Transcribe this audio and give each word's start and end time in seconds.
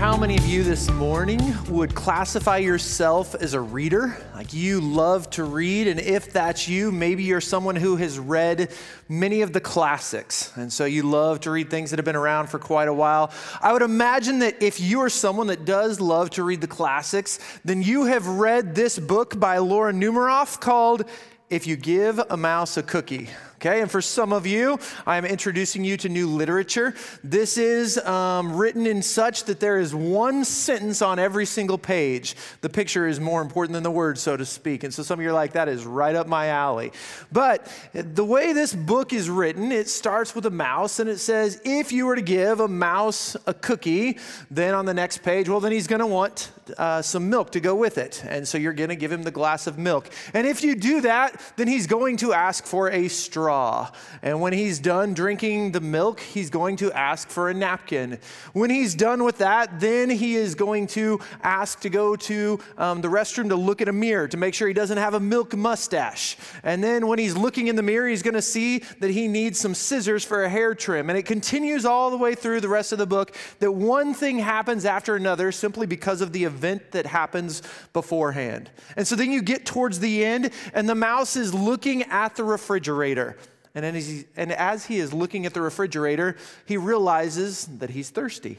how 0.00 0.16
many 0.16 0.34
of 0.34 0.46
you 0.46 0.62
this 0.62 0.90
morning 0.92 1.38
would 1.68 1.94
classify 1.94 2.56
yourself 2.56 3.34
as 3.34 3.52
a 3.52 3.60
reader. 3.60 4.16
Like 4.34 4.54
you 4.54 4.80
love 4.80 5.28
to 5.32 5.44
read, 5.44 5.88
and 5.88 6.00
if 6.00 6.32
that's 6.32 6.66
you, 6.66 6.90
maybe 6.90 7.22
you're 7.22 7.42
someone 7.42 7.76
who 7.76 7.96
has 7.96 8.18
read 8.18 8.72
many 9.10 9.42
of 9.42 9.52
the 9.52 9.60
classics, 9.60 10.56
and 10.56 10.72
so 10.72 10.86
you 10.86 11.02
love 11.02 11.40
to 11.40 11.50
read 11.50 11.68
things 11.68 11.90
that 11.90 11.98
have 11.98 12.06
been 12.06 12.16
around 12.16 12.46
for 12.46 12.58
quite 12.58 12.88
a 12.88 12.94
while. 12.94 13.30
I 13.60 13.74
would 13.74 13.82
imagine 13.82 14.38
that 14.38 14.62
if 14.62 14.80
you 14.80 15.00
are 15.00 15.10
someone 15.10 15.48
that 15.48 15.66
does 15.66 16.00
love 16.00 16.30
to 16.30 16.44
read 16.44 16.62
the 16.62 16.66
classics, 16.66 17.38
then 17.62 17.82
you 17.82 18.04
have 18.04 18.26
read 18.26 18.74
this 18.74 18.98
book 18.98 19.38
by 19.38 19.58
Laura 19.58 19.92
Numeroff 19.92 20.60
called 20.60 21.04
If 21.50 21.66
You 21.66 21.76
Give 21.76 22.18
a 22.18 22.38
Mouse 22.38 22.78
a 22.78 22.82
Cookie. 22.82 23.28
Okay, 23.60 23.82
and 23.82 23.90
for 23.90 24.00
some 24.00 24.32
of 24.32 24.46
you, 24.46 24.78
I 25.06 25.18
am 25.18 25.26
introducing 25.26 25.84
you 25.84 25.98
to 25.98 26.08
new 26.08 26.26
literature. 26.28 26.94
This 27.22 27.58
is 27.58 27.98
um, 27.98 28.56
written 28.56 28.86
in 28.86 29.02
such 29.02 29.44
that 29.44 29.60
there 29.60 29.78
is 29.78 29.94
one 29.94 30.46
sentence 30.46 31.02
on 31.02 31.18
every 31.18 31.44
single 31.44 31.76
page. 31.76 32.36
The 32.62 32.70
picture 32.70 33.06
is 33.06 33.20
more 33.20 33.42
important 33.42 33.74
than 33.74 33.82
the 33.82 33.90
word, 33.90 34.16
so 34.16 34.34
to 34.34 34.46
speak. 34.46 34.82
And 34.82 34.94
so 34.94 35.02
some 35.02 35.18
of 35.18 35.22
you 35.22 35.28
are 35.28 35.34
like, 35.34 35.52
that 35.52 35.68
is 35.68 35.84
right 35.84 36.16
up 36.16 36.26
my 36.26 36.46
alley. 36.46 36.90
But 37.32 37.70
the 37.92 38.24
way 38.24 38.54
this 38.54 38.74
book 38.74 39.12
is 39.12 39.28
written, 39.28 39.72
it 39.72 39.90
starts 39.90 40.34
with 40.34 40.46
a 40.46 40.50
mouse 40.50 40.98
and 40.98 41.10
it 41.10 41.18
says, 41.18 41.60
if 41.62 41.92
you 41.92 42.06
were 42.06 42.16
to 42.16 42.22
give 42.22 42.60
a 42.60 42.68
mouse 42.68 43.36
a 43.46 43.52
cookie, 43.52 44.16
then 44.50 44.72
on 44.72 44.86
the 44.86 44.94
next 44.94 45.22
page, 45.22 45.50
well, 45.50 45.60
then 45.60 45.72
he's 45.72 45.86
going 45.86 46.00
to 46.00 46.06
want 46.06 46.50
uh, 46.78 47.02
some 47.02 47.28
milk 47.28 47.50
to 47.50 47.60
go 47.60 47.74
with 47.74 47.98
it. 47.98 48.24
And 48.26 48.48
so 48.48 48.56
you're 48.56 48.72
going 48.72 48.88
to 48.88 48.96
give 48.96 49.12
him 49.12 49.22
the 49.22 49.30
glass 49.30 49.66
of 49.66 49.76
milk. 49.76 50.08
And 50.32 50.46
if 50.46 50.64
you 50.64 50.74
do 50.76 51.02
that, 51.02 51.38
then 51.56 51.68
he's 51.68 51.86
going 51.86 52.16
to 52.18 52.32
ask 52.32 52.64
for 52.64 52.88
a 52.90 53.08
straw 53.08 53.49
straw. 53.50 53.90
And 54.22 54.40
when 54.40 54.52
he's 54.52 54.78
done 54.78 55.12
drinking 55.12 55.72
the 55.72 55.80
milk, 55.80 56.20
he's 56.20 56.50
going 56.50 56.76
to 56.76 56.92
ask 56.92 57.28
for 57.28 57.50
a 57.50 57.54
napkin. 57.54 58.18
When 58.52 58.70
he's 58.70 58.94
done 58.94 59.24
with 59.24 59.38
that, 59.38 59.80
then 59.80 60.08
he 60.08 60.36
is 60.36 60.54
going 60.54 60.86
to 60.88 61.18
ask 61.42 61.80
to 61.80 61.90
go 61.90 62.14
to 62.14 62.60
um, 62.78 63.00
the 63.00 63.08
restroom 63.08 63.48
to 63.48 63.56
look 63.56 63.82
at 63.82 63.88
a 63.88 63.92
mirror 63.92 64.28
to 64.28 64.36
make 64.36 64.54
sure 64.54 64.68
he 64.68 64.74
doesn't 64.74 64.98
have 64.98 65.14
a 65.14 65.20
milk 65.20 65.56
mustache. 65.56 66.36
And 66.62 66.84
then 66.84 67.08
when 67.08 67.18
he's 67.18 67.36
looking 67.36 67.66
in 67.66 67.74
the 67.74 67.82
mirror, 67.82 68.06
he's 68.06 68.22
going 68.22 68.34
to 68.34 68.42
see 68.42 68.84
that 69.00 69.10
he 69.10 69.26
needs 69.26 69.58
some 69.58 69.74
scissors 69.74 70.24
for 70.24 70.44
a 70.44 70.48
hair 70.48 70.72
trim. 70.76 71.10
And 71.10 71.18
it 71.18 71.26
continues 71.26 71.84
all 71.84 72.10
the 72.10 72.18
way 72.18 72.36
through 72.36 72.60
the 72.60 72.68
rest 72.68 72.92
of 72.92 72.98
the 72.98 73.06
book 73.06 73.34
that 73.58 73.72
one 73.72 74.14
thing 74.14 74.38
happens 74.38 74.84
after 74.84 75.16
another 75.16 75.50
simply 75.50 75.88
because 75.88 76.20
of 76.20 76.32
the 76.32 76.44
event 76.44 76.92
that 76.92 77.06
happens 77.06 77.62
beforehand. 77.92 78.70
And 78.96 79.08
so 79.08 79.16
then 79.16 79.32
you 79.32 79.42
get 79.42 79.66
towards 79.66 79.98
the 79.98 80.24
end, 80.24 80.50
and 80.72 80.88
the 80.88 80.94
mouse 80.94 81.34
is 81.34 81.52
looking 81.52 82.04
at 82.04 82.36
the 82.36 82.44
refrigerator. 82.44 83.36
And, 83.74 83.84
as 83.84 84.06
he, 84.06 84.24
and 84.36 84.52
as 84.52 84.86
he 84.86 84.98
is 84.98 85.12
looking 85.12 85.46
at 85.46 85.54
the 85.54 85.60
refrigerator, 85.60 86.36
he 86.66 86.76
realizes 86.76 87.66
that 87.78 87.90
he's 87.90 88.10
thirsty. 88.10 88.58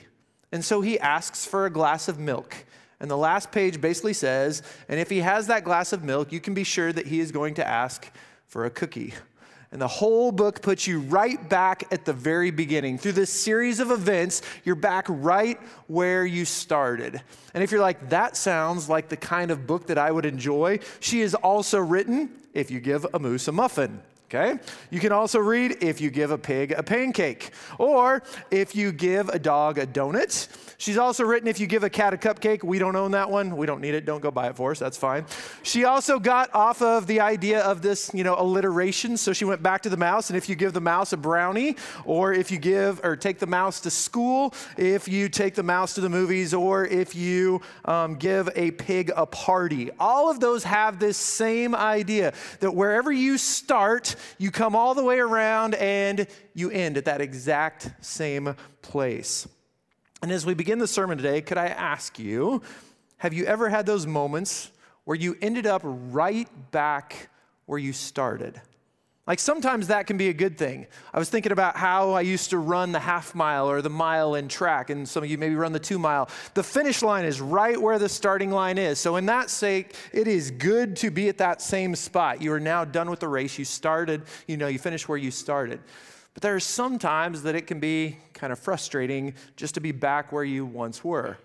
And 0.52 0.64
so 0.64 0.82
he 0.82 1.00
asks 1.00 1.46
for 1.46 1.66
a 1.66 1.70
glass 1.70 2.08
of 2.08 2.20
milk. 2.20 2.56
And 3.00 3.10
the 3.10 3.18
last 3.18 3.52
page 3.52 3.82
basically 3.82 4.14
says, 4.14 4.62
and 4.88 5.00
if 5.00 5.10
he 5.10 5.20
has 5.20 5.48
that 5.48 5.64
glass 5.64 5.92
of 5.92 6.04
milk, 6.04 6.32
you 6.32 6.40
can 6.40 6.54
be 6.54 6.64
sure 6.64 6.94
that 6.94 7.08
he 7.08 7.20
is 7.20 7.32
going 7.32 7.56
to 7.56 7.68
ask 7.68 8.10
for 8.48 8.66
a 8.66 8.70
cookie. 8.70 9.14
And 9.72 9.82
the 9.82 9.88
whole 9.88 10.32
book 10.32 10.62
puts 10.62 10.86
you 10.86 11.00
right 11.00 11.50
back 11.50 11.86
at 11.92 12.04
the 12.04 12.12
very 12.14 12.52
beginning. 12.52 12.98
Through 12.98 13.14
this 13.14 13.32
series 13.32 13.80
of 13.80 13.90
events, 13.90 14.42
you're 14.66 14.76
back 14.76 15.06
right 15.08 15.60
where 15.88 16.26
you 16.26 16.44
started. 16.44 17.22
And 17.54 17.64
if 17.64 17.72
you're 17.72 17.82
like, 17.82 18.10
that 18.10 18.36
sounds 18.36 18.90
like 18.90 19.08
the 19.08 19.18
kind 19.18 19.50
of 19.50 19.66
book 19.66 19.88
that 19.88 19.98
I 19.98 20.12
would 20.12 20.26
enjoy, 20.26 20.80
she 21.00 21.22
is 21.22 21.34
also 21.36 21.80
written 21.80 22.32
If 22.54 22.70
You 22.70 22.82
Give 22.82 23.06
a 23.14 23.20
Moose 23.20 23.48
a 23.48 23.54
Muffin 23.54 24.02
okay? 24.34 24.60
You 24.90 25.00
can 25.00 25.12
also 25.12 25.40
read 25.40 25.78
if 25.82 26.00
you 26.00 26.10
give 26.10 26.32
a 26.32 26.38
pig 26.38 26.72
a 26.72 26.84
pancake, 26.84 27.52
or 27.78 28.24
if 28.50 28.76
you 28.76 28.92
give 28.92 29.30
a 29.30 29.40
dog 29.40 29.78
a 29.78 29.86
donut. 29.86 30.48
She's 30.78 30.98
also 30.98 31.24
written 31.24 31.48
if 31.48 31.60
you 31.60 31.68
give 31.68 31.84
a 31.84 31.90
cat 31.90 32.14
a 32.14 32.18
cupcake. 32.18 32.64
We 32.64 32.80
don't 32.80 32.96
own 32.96 33.12
that 33.12 33.30
one. 33.30 33.56
We 33.56 33.68
don't 33.68 33.82
need 33.82 33.94
it. 33.94 34.06
Don't 34.06 34.22
go 34.22 34.32
buy 34.32 34.48
it 34.48 34.56
for 34.56 34.72
us. 34.72 34.80
That's 34.80 34.98
fine. 34.98 35.26
She 35.62 35.84
also 35.84 36.18
got 36.18 36.54
off 36.56 36.82
of 36.82 37.06
the 37.06 37.20
idea 37.20 37.62
of 37.62 37.82
this, 37.82 38.10
you 38.14 38.24
know, 38.24 38.36
alliteration. 38.38 39.18
So 39.18 39.34
she 39.34 39.46
went 39.46 39.62
back 39.62 39.84
to 39.84 39.90
the 39.90 39.98
mouse, 39.98 40.30
and 40.30 40.38
if 40.38 40.50
you 40.50 40.56
give 40.56 40.74
the 40.74 40.82
mouse 40.82 41.14
a 41.14 41.18
brownie, 41.18 41.76
or 42.06 42.34
if 42.34 42.50
you 42.50 42.58
give 42.58 43.00
or 43.04 43.16
take 43.16 43.38
the 43.38 43.46
mouse 43.46 43.80
to 43.82 43.92
school, 43.92 44.56
if 44.78 45.08
you 45.08 45.30
take 45.30 45.56
the 45.56 45.64
mouse 45.64 45.94
to 45.96 46.02
the 46.02 46.10
movies, 46.10 46.54
or 46.54 46.86
if 46.86 47.14
you 47.14 47.62
um, 47.86 48.16
give 48.16 48.50
a 48.56 48.72
pig 48.72 49.12
a 49.16 49.26
party, 49.26 49.92
all 50.00 50.32
of 50.32 50.40
those 50.40 50.64
have 50.64 51.00
this 51.00 51.18
same 51.18 51.76
idea 51.76 52.34
that 52.60 52.74
wherever 52.74 53.12
you 53.12 53.38
start, 53.38 54.16
you 54.38 54.52
come 54.52 54.76
all 54.76 54.94
the 54.96 55.04
way 55.04 55.20
around 55.20 55.76
and 55.76 56.28
you 56.54 56.72
end 56.72 56.98
at 56.98 57.06
that 57.06 57.22
exact 57.22 57.92
same 58.02 58.56
place. 58.82 59.48
And 60.22 60.32
as 60.32 60.46
we 60.46 60.54
begin 60.54 60.80
the 60.80 60.88
sermon 60.88 61.18
today, 61.18 61.42
could 61.42 61.58
I 61.58 61.68
ask 61.68 62.20
you, 62.20 62.62
have 63.18 63.34
you 63.34 63.46
ever 63.46 63.70
had 63.70 63.86
those 63.86 64.06
moments 64.06 64.72
where 65.04 65.18
you 65.18 65.38
ended 65.42 65.66
up 65.66 65.82
right 65.84 66.48
back 66.72 67.30
where 67.66 67.80
you 67.80 67.94
started? 67.94 68.62
Like 69.28 69.40
sometimes 69.40 69.88
that 69.88 70.08
can 70.08 70.18
be 70.18 70.30
a 70.30 70.34
good 70.34 70.58
thing. 70.58 70.88
I 71.14 71.20
was 71.20 71.30
thinking 71.30 71.52
about 71.52 71.78
how 71.78 72.12
I 72.12 72.22
used 72.22 72.50
to 72.50 72.58
run 72.58 72.92
the 72.92 73.00
half 73.00 73.36
mile 73.36 73.70
or 73.70 73.84
the 73.84 73.90
mile 73.90 74.34
in 74.34 74.48
track, 74.48 74.90
and 74.90 75.08
some 75.08 75.24
of 75.24 75.30
you 75.30 75.38
maybe 75.38 75.54
run 75.54 75.74
the 75.74 75.80
two 75.80 76.00
mile. 76.00 76.28
The 76.56 76.64
finish 76.64 77.04
line 77.04 77.26
is 77.26 77.40
right 77.40 77.80
where 77.80 78.00
the 78.00 78.10
starting 78.10 78.50
line 78.50 78.80
is. 78.80 79.00
So, 79.00 79.18
in 79.18 79.28
that 79.28 79.52
sake, 79.52 79.96
it 80.12 80.28
is 80.28 80.50
good 80.50 80.96
to 80.98 81.12
be 81.12 81.30
at 81.30 81.38
that 81.38 81.62
same 81.62 81.96
spot. 81.96 82.42
You 82.42 82.52
are 82.54 82.60
now 82.60 82.84
done 82.84 83.12
with 83.12 83.20
the 83.20 83.28
race. 83.28 83.60
You 83.60 83.66
started, 83.66 84.24
you 84.48 84.58
know, 84.58 84.68
you 84.68 84.80
finished 84.80 85.08
where 85.08 85.20
you 85.20 85.30
started. 85.30 85.80
But 86.34 86.42
there 86.42 86.56
are 86.56 86.60
some 86.60 86.98
times 86.98 87.44
that 87.44 87.56
it 87.56 87.68
can 87.68 87.80
be 87.80 88.18
kind 88.34 88.52
of 88.52 88.58
frustrating 88.58 89.36
just 89.56 89.76
to 89.76 89.82
be 89.82 89.92
back 89.92 90.32
where 90.32 90.44
you 90.44 90.66
once 90.66 91.04
were. 91.04 91.38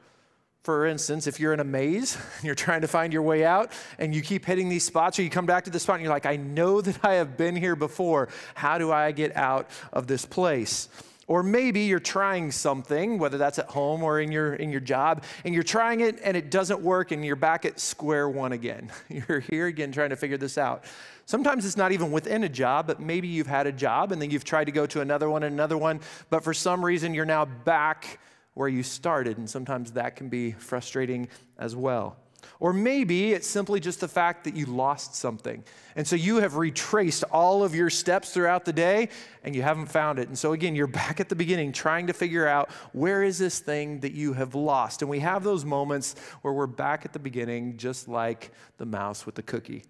For 0.66 0.84
instance, 0.84 1.28
if 1.28 1.38
you're 1.38 1.53
in 1.53 1.60
a 1.60 1.65
maze 1.65 2.16
and 2.16 2.25
you're 2.44 2.56
trying 2.56 2.81
to 2.81 2.88
find 2.88 3.12
your 3.12 3.22
way 3.22 3.44
out 3.44 3.71
and 4.00 4.12
you 4.12 4.21
keep 4.21 4.44
hitting 4.44 4.69
these 4.69 4.82
spots, 4.82 5.16
or 5.16 5.22
you 5.22 5.31
come 5.31 5.47
back 5.47 5.62
to 5.66 5.71
the 5.71 5.78
spot 5.78 5.94
and 5.94 6.03
you're 6.03 6.12
like, 6.12 6.27
I 6.27 6.34
know 6.34 6.81
that 6.87 7.04
I 7.04 7.15
have 7.15 7.37
been 7.37 7.54
here 7.54 7.77
before. 7.77 8.28
How 8.56 8.76
do 8.76 8.91
I 8.91 9.12
get 9.12 9.37
out 9.37 9.71
of 9.93 10.09
this 10.09 10.25
place? 10.25 10.88
Or 11.28 11.44
maybe 11.44 11.82
you're 11.82 12.00
trying 12.00 12.50
something, 12.50 13.21
whether 13.21 13.38
that's 13.38 13.60
at 13.60 13.69
home 13.69 14.03
or 14.03 14.19
in 14.19 14.32
your, 14.32 14.55
in 14.55 14.72
your 14.72 14.81
job, 14.81 15.22
and 15.44 15.55
you're 15.55 15.62
trying 15.62 16.00
it 16.00 16.19
and 16.25 16.37
it 16.37 16.50
doesn't 16.50 16.81
work 16.81 17.12
and 17.12 17.25
you're 17.25 17.37
back 17.37 17.65
at 17.65 17.78
square 17.78 18.28
one 18.28 18.50
again. 18.50 18.91
You're 19.09 19.38
here 19.38 19.66
again 19.66 19.93
trying 19.93 20.10
to 20.10 20.16
figure 20.16 20.37
this 20.37 20.59
out. 20.59 20.82
Sometimes 21.26 21.65
it's 21.65 21.76
not 21.76 21.93
even 21.93 22.10
within 22.10 22.43
a 22.43 22.49
job, 22.49 22.88
but 22.88 22.99
maybe 22.99 23.28
you've 23.28 23.47
had 23.47 23.69
a 23.69 23.72
job 23.72 24.10
and 24.10 24.21
then 24.21 24.32
you've 24.32 24.44
tried 24.44 24.65
to 24.65 24.72
go 24.72 24.84
to 24.87 25.00
another 25.00 25.31
one 25.31 25.44
and 25.44 25.53
another 25.53 25.78
one, 25.78 26.00
but 26.28 26.43
for 26.43 26.53
some 26.53 26.84
reason 26.84 27.15
you're 27.15 27.25
now 27.25 27.44
back 27.44 28.19
where 28.56 28.69
you 28.69 28.83
started, 28.83 29.37
and 29.37 29.49
sometimes 29.49 29.93
that 29.93 30.17
can 30.17 30.31
be 30.31 30.53
frustrating 30.53 31.28
as 31.59 31.77
well. 31.77 32.17
Or 32.59 32.72
maybe 32.72 33.34
it's 33.34 33.47
simply 33.47 33.81
just 33.81 34.00
the 34.00 34.09
fact 34.09 34.44
that 34.44 34.56
you 34.56 34.65
lost 34.65 35.15
something. 35.15 35.62
And 35.94 36.09
so 36.09 36.17
you 36.17 36.37
have 36.37 36.56
retraced 36.56 37.22
all 37.31 37.62
of 37.62 37.75
your 37.75 37.91
steps 37.91 38.33
throughout 38.33 38.65
the 38.65 38.72
day 38.72 39.11
and 39.43 39.55
you 39.55 39.62
haven't 39.62 39.87
found 39.87 40.19
it. 40.19 40.28
And 40.28 40.39
so 40.39 40.53
again, 40.53 40.75
you're 40.75 40.87
back 40.87 41.21
at 41.21 41.28
the 41.28 41.37
beginning 41.37 41.72
trying 41.72 42.06
to 42.06 42.15
figure 42.15 42.47
out 42.47 42.71
where 42.93 43.22
is 43.22 43.37
this 43.37 43.59
thing 43.59 44.00
that 44.00 44.12
you 44.12 44.33
have 44.33 44.55
lost. 44.55 45.03
And 45.03 45.11
we 45.11 45.19
have 45.19 45.44
those 45.44 45.65
moments 45.65 46.15
where 46.43 46.55
we're 46.55 46.67
back 46.67 47.05
at 47.05 47.12
the 47.12 47.19
beginning, 47.19 47.77
just 47.77 48.09
like 48.09 48.53
the 48.78 48.87
mouse 48.87 49.27
with 49.27 49.34
the 49.34 49.43
cookie. 49.43 49.83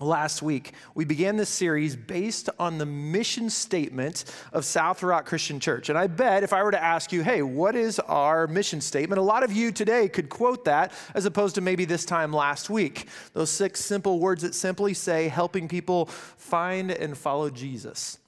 Last 0.00 0.42
week, 0.42 0.72
we 0.94 1.04
began 1.04 1.36
this 1.36 1.50
series 1.50 1.94
based 1.94 2.48
on 2.58 2.78
the 2.78 2.86
mission 2.86 3.50
statement 3.50 4.24
of 4.50 4.64
South 4.64 5.02
Rock 5.02 5.26
Christian 5.26 5.60
Church. 5.60 5.90
And 5.90 5.98
I 5.98 6.06
bet 6.06 6.42
if 6.42 6.54
I 6.54 6.62
were 6.62 6.70
to 6.70 6.82
ask 6.82 7.12
you, 7.12 7.22
hey, 7.22 7.42
what 7.42 7.76
is 7.76 7.98
our 8.00 8.46
mission 8.46 8.80
statement? 8.80 9.18
A 9.18 9.22
lot 9.22 9.42
of 9.42 9.52
you 9.52 9.70
today 9.70 10.08
could 10.08 10.30
quote 10.30 10.64
that 10.64 10.92
as 11.14 11.26
opposed 11.26 11.56
to 11.56 11.60
maybe 11.60 11.84
this 11.84 12.06
time 12.06 12.32
last 12.32 12.70
week. 12.70 13.06
Those 13.34 13.50
six 13.50 13.80
simple 13.80 14.18
words 14.18 14.42
that 14.42 14.54
simply 14.54 14.94
say, 14.94 15.28
helping 15.28 15.68
people 15.68 16.06
find 16.06 16.90
and 16.90 17.16
follow 17.16 17.50
Jesus. 17.50 18.18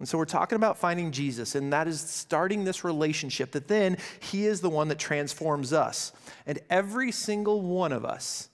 And 0.00 0.08
so 0.08 0.18
we're 0.18 0.24
talking 0.24 0.56
about 0.56 0.76
finding 0.76 1.12
Jesus, 1.12 1.54
and 1.54 1.72
that 1.72 1.86
is 1.86 2.00
starting 2.00 2.64
this 2.64 2.82
relationship 2.82 3.52
that 3.52 3.68
then 3.68 3.96
He 4.18 4.46
is 4.46 4.60
the 4.60 4.70
one 4.70 4.88
that 4.88 4.98
transforms 4.98 5.72
us. 5.72 6.12
And 6.46 6.58
every 6.68 7.12
single 7.12 7.62
one 7.62 7.92
of 7.92 8.04
us 8.04 8.48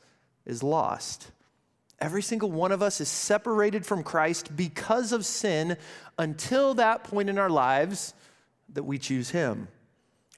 is 0.44 0.62
lost. 0.62 1.30
Every 2.00 2.22
single 2.22 2.50
one 2.50 2.70
of 2.70 2.82
us 2.82 3.00
is 3.00 3.08
separated 3.08 3.84
from 3.84 4.04
Christ 4.04 4.56
because 4.56 5.12
of 5.12 5.26
sin 5.26 5.76
until 6.16 6.74
that 6.74 7.04
point 7.04 7.28
in 7.28 7.38
our 7.38 7.50
lives 7.50 8.14
that 8.72 8.84
we 8.84 8.98
choose 8.98 9.30
Him. 9.30 9.68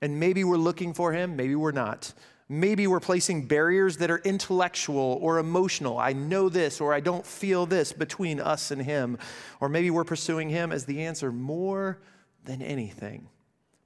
And 0.00 0.18
maybe 0.18 0.42
we're 0.42 0.56
looking 0.56 0.94
for 0.94 1.12
Him, 1.12 1.36
maybe 1.36 1.54
we're 1.54 1.72
not. 1.72 2.14
Maybe 2.52 2.88
we're 2.88 2.98
placing 2.98 3.46
barriers 3.46 3.98
that 3.98 4.10
are 4.10 4.18
intellectual 4.24 5.18
or 5.22 5.38
emotional. 5.38 5.98
I 5.98 6.14
know 6.14 6.48
this 6.48 6.80
or 6.80 6.92
I 6.92 6.98
don't 6.98 7.24
feel 7.24 7.64
this 7.64 7.92
between 7.92 8.40
us 8.40 8.72
and 8.72 8.82
Him. 8.82 9.18
Or 9.60 9.68
maybe 9.68 9.88
we're 9.90 10.02
pursuing 10.02 10.48
Him 10.48 10.72
as 10.72 10.84
the 10.84 11.04
answer 11.04 11.30
more 11.30 12.00
than 12.44 12.60
anything. 12.60 13.28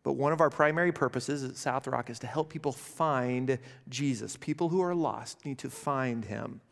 But 0.03 0.15
one 0.15 0.33
of 0.33 0.41
our 0.41 0.49
primary 0.49 0.93
purposes 0.93 1.45
at 1.45 1.57
South 1.57 1.87
Rock 1.87 2.09
is 2.09 2.19
to 2.21 2.27
help 2.27 2.49
people 2.49 2.73
find 2.73 3.59
Jesus. 3.91 4.37
People 4.39 4.71
who 4.71 4.81
are 4.81 4.95
lost 4.95 5.45
need 5.45 5.59
to 5.59 5.69
find 5.69 6.25
Him. 6.25 6.63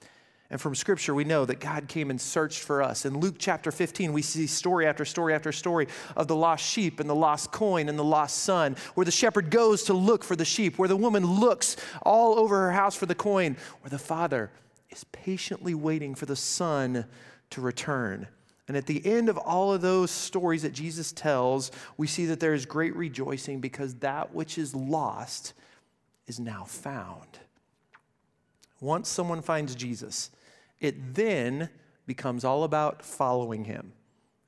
And 0.53 0.61
from 0.61 0.75
scripture, 0.75 1.15
we 1.15 1.25
know 1.25 1.47
that 1.47 1.61
God 1.61 1.89
came 1.89 2.11
and 2.11 2.21
searched 2.21 2.61
for 2.61 2.83
us. 2.83 3.07
In 3.07 3.19
Luke 3.19 3.37
chapter 3.39 3.73
15, 3.73 4.13
we 4.13 4.21
see 4.21 4.47
story 4.47 4.87
after 4.87 5.07
story 5.07 5.33
after 5.33 5.51
story 5.51 5.89
of 6.15 6.29
the 6.29 6.37
lost 6.37 6.63
sheep 6.63 7.01
and 7.01 7.09
the 7.09 7.15
lost 7.15 7.51
coin 7.51 7.89
and 7.89 7.99
the 7.99 8.05
lost 8.05 8.41
son, 8.41 8.77
where 8.95 9.07
the 9.07 9.11
shepherd 9.11 9.51
goes 9.51 9.85
to 9.85 9.95
look 9.95 10.23
for 10.23 10.37
the 10.37 10.45
sheep, 10.45 10.79
where 10.79 10.91
the 10.91 10.97
woman 10.97 11.25
looks 11.25 11.77
all 12.03 12.39
over 12.39 12.59
her 12.59 12.73
house 12.73 12.95
for 12.95 13.07
the 13.07 13.15
coin, 13.15 13.57
where 13.81 13.89
the 13.89 13.99
father 13.99 14.51
is 14.91 15.05
patiently 15.05 15.73
waiting 15.75 16.15
for 16.15 16.27
the 16.27 16.37
son 16.37 17.07
to 17.49 17.63
return. 17.63 18.29
And 18.69 18.77
at 18.77 18.85
the 18.85 19.05
end 19.07 19.31
of 19.31 19.39
all 19.39 19.73
of 19.73 19.81
those 19.81 20.11
stories 20.11 20.61
that 20.65 20.75
Jesus 20.75 21.13
tells, 21.13 21.71
we 21.97 22.07
see 22.07 22.27
that 22.27 22.41
there 22.41 22.53
is 22.53 22.67
great 22.67 22.95
rejoicing 22.95 23.61
because 23.61 23.95
that 23.97 24.35
which 24.35 24.59
is 24.59 24.75
lost 24.75 25.55
is 26.27 26.39
now 26.39 26.65
found. 26.65 27.39
Once 28.81 29.09
someone 29.09 29.41
finds 29.41 29.75
Jesus, 29.75 30.31
it 30.83 31.15
then 31.15 31.71
becomes 32.07 32.45
all 32.45 32.65
about 32.65 33.03
following 33.03 33.65
him. 33.65 33.93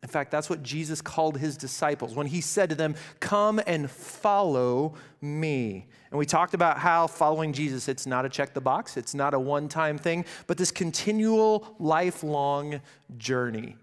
In 0.03 0.09
fact, 0.09 0.31
that's 0.31 0.51
what 0.51 0.63
Jesus 0.63 1.01
called 1.01 1.39
his 1.39 1.57
disciples 1.57 2.15
when 2.15 2.27
he 2.27 2.43
said 2.43 2.69
to 2.69 2.75
them, 2.75 2.95
Come 3.21 3.59
and 3.67 3.91
follow 3.91 4.97
me. 5.23 5.87
And 6.11 6.19
we 6.19 6.27
talked 6.27 6.53
about 6.53 6.77
how 6.77 7.07
following 7.07 7.55
Jesus, 7.55 7.89
it's 7.89 8.07
not 8.07 8.27
a 8.27 8.29
check 8.29 8.53
the 8.53 8.61
box, 8.61 8.99
it's 8.99 9.15
not 9.15 9.33
a 9.33 9.41
one 9.41 9.67
time 9.67 9.97
thing, 9.97 10.27
but 10.47 10.59
this 10.59 10.71
continual, 10.71 11.75
lifelong 11.79 12.83
journey. 13.17 13.77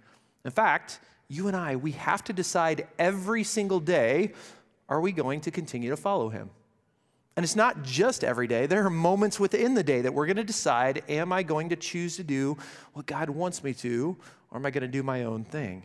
In 0.45 0.51
fact, 0.51 0.99
you 1.27 1.47
and 1.47 1.57
I, 1.57 1.75
we 1.77 1.93
have 1.93 2.23
to 2.25 2.33
decide 2.33 2.87
every 2.99 3.43
single 3.43 3.79
day 3.79 4.33
are 4.89 5.01
we 5.01 5.13
going 5.13 5.41
to 5.41 5.51
continue 5.51 5.89
to 5.89 5.97
follow 5.97 6.29
him? 6.29 6.51
And 7.35 7.43
it's 7.43 7.55
not 7.55 7.83
just 7.83 8.23
every 8.23 8.47
day. 8.47 8.65
There 8.65 8.85
are 8.85 8.89
moments 8.89 9.39
within 9.39 9.73
the 9.73 9.83
day 9.83 10.01
that 10.01 10.13
we're 10.13 10.25
going 10.25 10.37
to 10.37 10.43
decide 10.43 11.03
am 11.07 11.31
I 11.31 11.43
going 11.43 11.69
to 11.69 11.75
choose 11.75 12.17
to 12.17 12.23
do 12.23 12.57
what 12.93 13.05
God 13.05 13.29
wants 13.29 13.63
me 13.63 13.73
to, 13.75 14.17
or 14.49 14.57
am 14.57 14.65
I 14.65 14.71
going 14.71 14.81
to 14.81 14.87
do 14.87 15.03
my 15.03 15.23
own 15.23 15.43
thing? 15.43 15.83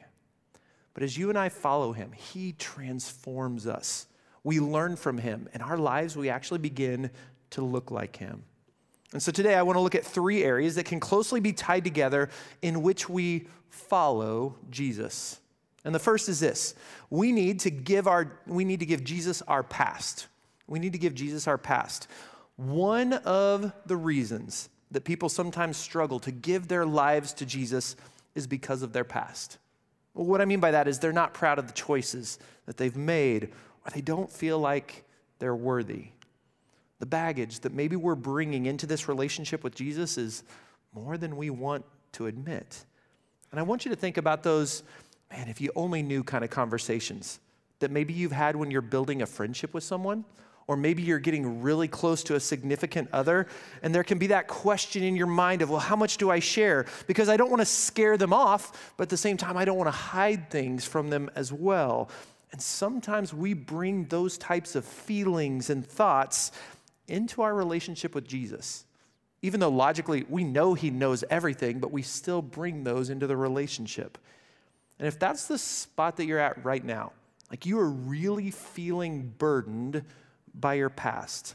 But 0.92 1.02
as 1.02 1.16
you 1.16 1.28
and 1.28 1.38
I 1.38 1.50
follow 1.50 1.92
Him, 1.92 2.12
He 2.12 2.52
transforms 2.52 3.66
us. 3.66 4.06
We 4.42 4.60
learn 4.60 4.96
from 4.96 5.18
Him. 5.18 5.48
In 5.52 5.60
our 5.60 5.76
lives, 5.76 6.16
we 6.16 6.30
actually 6.30 6.58
begin 6.58 7.10
to 7.50 7.62
look 7.62 7.90
like 7.90 8.16
Him. 8.16 8.42
And 9.12 9.22
so 9.22 9.30
today 9.30 9.54
I 9.54 9.62
want 9.62 9.76
to 9.76 9.80
look 9.80 9.94
at 9.94 10.04
three 10.04 10.42
areas 10.42 10.74
that 10.74 10.84
can 10.86 10.98
closely 10.98 11.38
be 11.38 11.52
tied 11.52 11.84
together 11.84 12.28
in 12.60 12.82
which 12.82 13.08
we 13.08 13.46
follow 13.70 14.56
Jesus. 14.70 15.38
And 15.84 15.94
the 15.94 16.00
first 16.00 16.28
is 16.28 16.40
this 16.40 16.74
we 17.08 17.30
need 17.30 17.60
to 17.60 17.70
give, 17.70 18.08
our, 18.08 18.40
we 18.46 18.64
need 18.64 18.80
to 18.80 18.86
give 18.86 19.04
Jesus 19.04 19.42
our 19.42 19.62
past. 19.62 20.26
We 20.66 20.78
need 20.78 20.92
to 20.92 20.98
give 20.98 21.14
Jesus 21.14 21.46
our 21.46 21.58
past. 21.58 22.08
One 22.56 23.12
of 23.12 23.72
the 23.86 23.96
reasons 23.96 24.68
that 24.90 25.04
people 25.04 25.28
sometimes 25.28 25.76
struggle 25.76 26.18
to 26.20 26.30
give 26.30 26.68
their 26.68 26.86
lives 26.86 27.32
to 27.34 27.46
Jesus 27.46 27.96
is 28.34 28.46
because 28.46 28.82
of 28.82 28.92
their 28.92 29.04
past. 29.04 29.58
What 30.12 30.40
I 30.40 30.44
mean 30.44 30.60
by 30.60 30.70
that 30.70 30.88
is 30.88 30.98
they're 30.98 31.12
not 31.12 31.34
proud 31.34 31.58
of 31.58 31.66
the 31.66 31.72
choices 31.72 32.38
that 32.64 32.76
they've 32.76 32.96
made, 32.96 33.44
or 33.84 33.90
they 33.92 34.00
don't 34.00 34.30
feel 34.30 34.58
like 34.58 35.04
they're 35.38 35.54
worthy. 35.54 36.06
The 36.98 37.06
baggage 37.06 37.60
that 37.60 37.74
maybe 37.74 37.96
we're 37.96 38.14
bringing 38.14 38.66
into 38.66 38.86
this 38.86 39.08
relationship 39.08 39.62
with 39.62 39.74
Jesus 39.74 40.16
is 40.16 40.42
more 40.94 41.18
than 41.18 41.36
we 41.36 41.50
want 41.50 41.84
to 42.12 42.26
admit. 42.26 42.86
And 43.50 43.60
I 43.60 43.62
want 43.62 43.84
you 43.84 43.90
to 43.90 43.96
think 43.96 44.16
about 44.16 44.42
those, 44.42 44.82
man, 45.30 45.48
if 45.48 45.60
you 45.60 45.70
only 45.76 46.02
knew 46.02 46.24
kind 46.24 46.42
of 46.42 46.50
conversations 46.50 47.38
that 47.80 47.90
maybe 47.90 48.14
you've 48.14 48.32
had 48.32 48.56
when 48.56 48.70
you're 48.70 48.80
building 48.80 49.20
a 49.20 49.26
friendship 49.26 49.74
with 49.74 49.84
someone 49.84 50.24
or 50.68 50.76
maybe 50.76 51.02
you're 51.02 51.18
getting 51.18 51.62
really 51.62 51.86
close 51.86 52.24
to 52.24 52.34
a 52.34 52.40
significant 52.40 53.08
other, 53.12 53.46
and 53.82 53.94
there 53.94 54.04
can 54.04 54.18
be 54.18 54.26
that 54.28 54.48
question 54.48 55.02
in 55.02 55.14
your 55.14 55.26
mind 55.26 55.62
of, 55.62 55.70
well, 55.70 55.80
how 55.80 55.96
much 55.96 56.16
do 56.16 56.30
I 56.30 56.40
share? 56.40 56.86
Because 57.06 57.28
I 57.28 57.36
don't 57.36 57.50
want 57.50 57.60
to 57.60 57.66
scare 57.66 58.16
them 58.16 58.32
off, 58.32 58.94
but 58.96 59.04
at 59.04 59.08
the 59.08 59.16
same 59.16 59.36
time, 59.36 59.56
I 59.56 59.64
don't 59.64 59.78
want 59.78 59.88
to 59.88 59.92
hide 59.92 60.50
things 60.50 60.84
from 60.84 61.10
them 61.10 61.30
as 61.36 61.52
well. 61.52 62.10
And 62.52 62.60
sometimes 62.60 63.32
we 63.34 63.54
bring 63.54 64.04
those 64.06 64.38
types 64.38 64.74
of 64.74 64.84
feelings 64.84 65.70
and 65.70 65.86
thoughts 65.86 66.52
into 67.08 67.42
our 67.42 67.54
relationship 67.54 68.14
with 68.14 68.26
Jesus. 68.26 68.84
Even 69.42 69.60
though 69.60 69.68
logically 69.68 70.24
we 70.28 70.42
know 70.42 70.74
he 70.74 70.90
knows 70.90 71.22
everything, 71.30 71.78
but 71.78 71.92
we 71.92 72.02
still 72.02 72.42
bring 72.42 72.82
those 72.82 73.10
into 73.10 73.26
the 73.26 73.36
relationship. 73.36 74.18
And 74.98 75.06
if 75.06 75.18
that's 75.18 75.46
the 75.46 75.58
spot 75.58 76.16
that 76.16 76.24
you're 76.24 76.38
at 76.38 76.64
right 76.64 76.84
now, 76.84 77.12
like 77.50 77.66
you 77.66 77.78
are 77.78 77.90
really 77.90 78.50
feeling 78.50 79.34
burdened 79.38 80.02
by 80.58 80.74
your 80.74 80.90
past. 80.90 81.54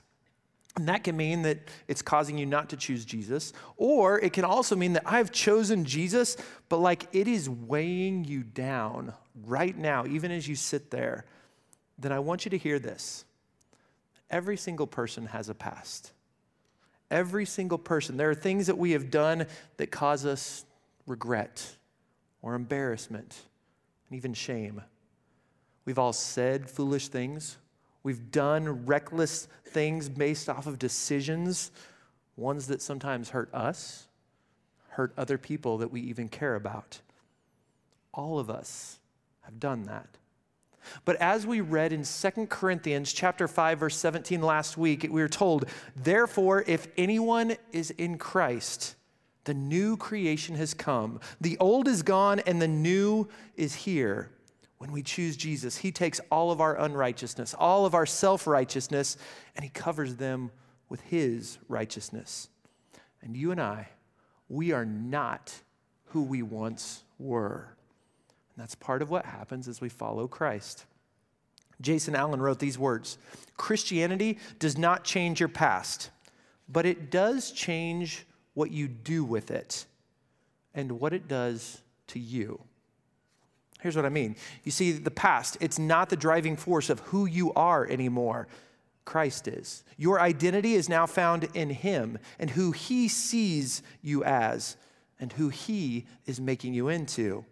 And 0.77 0.88
that 0.88 1.03
can 1.03 1.18
mean 1.18 1.42
that 1.42 1.59
it's 1.88 2.01
causing 2.01 2.38
you 2.38 2.45
not 2.45 2.69
to 2.69 2.77
choose 2.77 3.03
Jesus, 3.03 3.51
or 3.75 4.19
it 4.19 4.31
can 4.31 4.45
also 4.45 4.75
mean 4.75 4.94
that 4.94 5.03
I've 5.06 5.31
chosen 5.31 5.83
Jesus, 5.83 6.38
but 6.69 6.77
like 6.77 7.07
it 7.12 7.27
is 7.27 7.50
weighing 7.50 8.24
you 8.24 8.44
down 8.44 9.13
right 9.45 9.77
now, 9.77 10.06
even 10.06 10.31
as 10.31 10.48
you 10.48 10.56
sit 10.56 10.89
there. 10.92 11.25
Then 11.98 12.13
I 12.13 12.19
want 12.19 12.45
you 12.45 12.51
to 12.51 12.57
hear 12.57 12.80
this. 12.80 13.25
Every 14.30 14.56
single 14.56 14.88
person 14.88 15.25
has 15.25 15.50
a 15.50 15.54
past. 15.54 16.13
Every 17.09 17.45
single 17.45 17.77
person. 17.77 18.15
There 18.15 18.30
are 18.30 18.36
things 18.36 18.68
that 18.68 18.77
we 18.77 18.92
have 18.92 19.12
done 19.12 19.47
that 19.75 19.92
cause 19.92 20.25
us 20.25 20.63
regret 21.06 21.75
or 22.42 22.56
embarrassment 22.56 23.38
and 24.09 24.18
even 24.18 24.33
shame. 24.33 24.81
We've 25.83 26.00
all 26.00 26.13
said 26.13 26.69
foolish 26.69 27.09
things. 27.09 27.57
We've 28.03 28.31
done 28.31 28.86
reckless 28.86 29.48
things 29.65 30.09
based 30.09 30.50
off 30.50 30.68
of 30.68 30.80
decisions, 30.80 31.71
ones 32.36 32.68
that 32.68 32.81
sometimes 32.81 33.30
hurt 33.30 33.53
us, 33.53 34.07
hurt 34.89 35.13
other 35.18 35.38
people 35.38 35.77
that 35.77 35.92
we 35.92 36.01
even 36.01 36.27
care 36.27 36.56
about. 36.56 37.01
All 38.13 38.39
of 38.39 38.50
us 38.50 39.00
have 39.42 39.59
done 39.59 39.83
that. 39.83 40.18
But 41.06 41.15
as 41.18 41.45
we 41.45 41.62
read 41.62 41.94
in 41.94 42.03
2 42.03 42.48
Corinthians 42.48 43.13
chapter 43.13 43.48
5 43.48 43.80
verse 43.80 43.95
17 43.98 44.42
last 44.42 44.77
week, 44.77 45.04
we 45.04 45.21
were 45.21 45.30
told, 45.30 45.65
"Therefore 45.95 46.63
if 46.68 46.88
anyone 46.97 47.56
is 47.71 47.92
in 47.92 48.18
Christ, 48.18 48.95
the 49.44 49.54
new 49.54 49.95
creation 49.95 50.56
has 50.56 50.74
come. 50.74 51.19
The 51.39 51.57
old 51.59 51.88
is 51.88 52.01
gone 52.01 52.39
and 52.42 52.62
the 52.62 52.68
new 52.68 53.27
is 53.56 53.75
here." 53.75 54.31
When 54.81 54.92
we 54.92 55.04
choose 55.04 55.38
Jesus, 55.38 55.78
He 55.78 55.92
takes 55.92 56.19
all 56.31 56.50
of 56.50 56.60
our 56.60 56.75
unrighteousness, 56.75 57.54
all 57.54 57.86
of 57.86 57.94
our 57.94 58.07
self 58.07 58.48
righteousness, 58.48 59.16
and 59.56 59.63
He 59.63 59.69
covers 59.69 60.16
them 60.16 60.50
with 60.89 61.01
His 61.01 61.60
righteousness. 61.68 62.50
And 63.22 63.38
you 63.38 63.51
and 63.51 63.62
I, 63.62 63.89
we 64.50 64.72
are 64.72 64.83
not 64.83 65.54
who 66.06 66.23
we 66.23 66.42
once 66.42 67.04
were. 67.19 67.78
And 68.56 68.64
that's 68.64 68.73
part 68.73 69.04
of 69.04 69.11
what 69.11 69.23
happens 69.23 69.68
as 69.68 69.81
we 69.81 69.88
follow 69.88 70.28
Christ. 70.28 70.85
Jason 71.80 72.16
Allen 72.16 72.42
wrote 72.42 72.57
these 72.57 72.80
words 72.80 73.19
Christianity 73.57 74.40
does 74.57 74.80
not 74.80 75.04
change 75.04 75.40
your 75.40 75.50
past, 75.50 76.09
but 76.68 76.88
it 76.88 77.11
does 77.11 77.52
change 77.52 78.26
what 78.56 78.71
you 78.71 78.88
do 78.88 79.23
with 79.23 79.52
it 79.52 79.85
and 80.73 80.94
what 80.94 81.14
it 81.14 81.28
does 81.28 81.83
to 82.07 82.18
you. 82.18 82.64
Here's 83.81 83.95
what 83.95 84.06
I 84.06 84.09
mean. 84.09 84.35
You 84.64 84.71
see, 84.71 84.92
the 84.92 85.11
past, 85.11 85.57
it's 85.59 85.80
not 85.80 86.09
the 86.09 86.16
driving 86.16 86.56
force 86.56 86.90
of 86.90 87.00
who 87.02 87.26
you 87.26 87.52
are 87.54 87.85
anymore. 87.88 88.47
Christ 89.06 89.47
is. 89.47 89.83
Your 89.97 90.21
identity 90.21 90.76
is 90.76 90.88
now 90.88 91.07
found 91.07 91.45
in 91.56 91.71
Him 91.71 92.19
and 92.40 92.52
who 92.52 92.71
He 92.71 93.07
sees 93.07 93.81
you 94.02 94.23
as 94.23 94.78
and 95.19 95.33
who 95.33 95.50
He 95.50 96.06
is 96.26 96.40
making 96.40 96.73
you 96.73 96.90
into. 96.90 97.44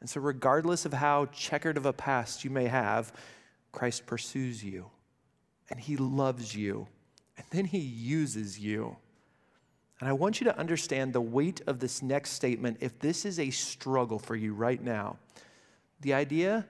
And 0.00 0.08
so, 0.08 0.20
regardless 0.20 0.84
of 0.84 0.92
how 0.92 1.26
checkered 1.26 1.76
of 1.76 1.86
a 1.86 1.92
past 1.92 2.44
you 2.44 2.50
may 2.50 2.66
have, 2.66 3.12
Christ 3.72 4.06
pursues 4.06 4.62
you 4.62 4.86
and 5.70 5.80
He 5.80 5.96
loves 5.96 6.54
you 6.54 6.86
and 7.36 7.46
then 7.50 7.64
He 7.64 7.78
uses 7.78 8.58
you. 8.58 8.96
And 10.00 10.08
I 10.08 10.12
want 10.12 10.40
you 10.40 10.44
to 10.44 10.58
understand 10.58 11.12
the 11.12 11.20
weight 11.20 11.60
of 11.66 11.80
this 11.80 12.02
next 12.02 12.32
statement 12.32 12.78
if 12.80 12.98
this 12.98 13.24
is 13.24 13.38
a 13.38 13.50
struggle 13.50 14.18
for 14.18 14.36
you 14.36 14.54
right 14.54 14.82
now. 14.82 15.16
The 16.00 16.14
idea 16.14 16.66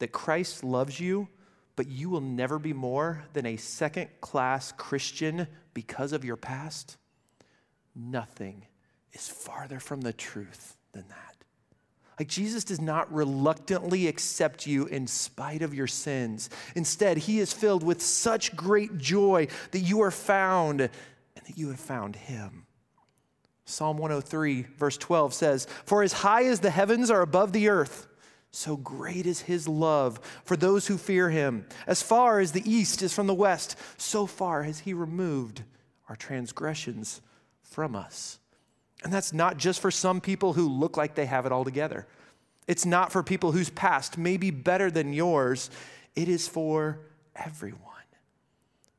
that 0.00 0.10
Christ 0.10 0.64
loves 0.64 0.98
you, 0.98 1.28
but 1.76 1.88
you 1.88 2.10
will 2.10 2.20
never 2.20 2.58
be 2.58 2.72
more 2.72 3.24
than 3.34 3.46
a 3.46 3.56
second 3.56 4.08
class 4.20 4.72
Christian 4.72 5.46
because 5.74 6.12
of 6.12 6.24
your 6.24 6.36
past, 6.36 6.96
nothing 7.94 8.66
is 9.12 9.28
farther 9.28 9.78
from 9.78 10.00
the 10.00 10.12
truth 10.12 10.76
than 10.92 11.06
that. 11.08 11.36
Like 12.18 12.28
Jesus 12.28 12.64
does 12.64 12.80
not 12.80 13.12
reluctantly 13.12 14.06
accept 14.06 14.66
you 14.66 14.86
in 14.86 15.06
spite 15.06 15.62
of 15.62 15.72
your 15.72 15.86
sins. 15.86 16.50
Instead, 16.74 17.16
he 17.16 17.38
is 17.38 17.52
filled 17.52 17.82
with 17.82 18.02
such 18.02 18.54
great 18.54 18.98
joy 18.98 19.48
that 19.70 19.80
you 19.80 20.02
are 20.02 20.10
found 20.10 20.80
and 20.80 20.90
that 21.46 21.56
you 21.56 21.68
have 21.68 21.80
found 21.80 22.16
him. 22.16 22.66
Psalm 23.64 23.96
103, 23.96 24.66
verse 24.76 24.96
12 24.98 25.34
says, 25.34 25.66
For 25.84 26.02
as 26.02 26.12
high 26.12 26.44
as 26.44 26.60
the 26.60 26.70
heavens 26.70 27.10
are 27.10 27.22
above 27.22 27.52
the 27.52 27.68
earth, 27.68 28.06
so 28.50 28.76
great 28.76 29.24
is 29.24 29.40
his 29.42 29.66
love 29.66 30.20
for 30.44 30.56
those 30.56 30.86
who 30.86 30.98
fear 30.98 31.30
him. 31.30 31.66
As 31.86 32.02
far 32.02 32.38
as 32.40 32.52
the 32.52 32.70
east 32.70 33.00
is 33.02 33.14
from 33.14 33.26
the 33.26 33.34
west, 33.34 33.76
so 33.96 34.26
far 34.26 34.64
has 34.64 34.80
he 34.80 34.92
removed 34.92 35.62
our 36.08 36.16
transgressions 36.16 37.22
from 37.62 37.96
us. 37.96 38.38
And 39.04 39.12
that's 39.12 39.32
not 39.32 39.56
just 39.56 39.80
for 39.80 39.90
some 39.90 40.20
people 40.20 40.52
who 40.52 40.68
look 40.68 40.96
like 40.96 41.14
they 41.14 41.26
have 41.26 41.46
it 41.46 41.52
all 41.52 41.64
together. 41.64 42.06
It's 42.68 42.84
not 42.84 43.10
for 43.10 43.22
people 43.22 43.52
whose 43.52 43.70
past 43.70 44.18
may 44.18 44.36
be 44.36 44.50
better 44.50 44.90
than 44.90 45.12
yours. 45.12 45.70
It 46.14 46.28
is 46.28 46.46
for 46.46 47.00
everyone. 47.34 47.80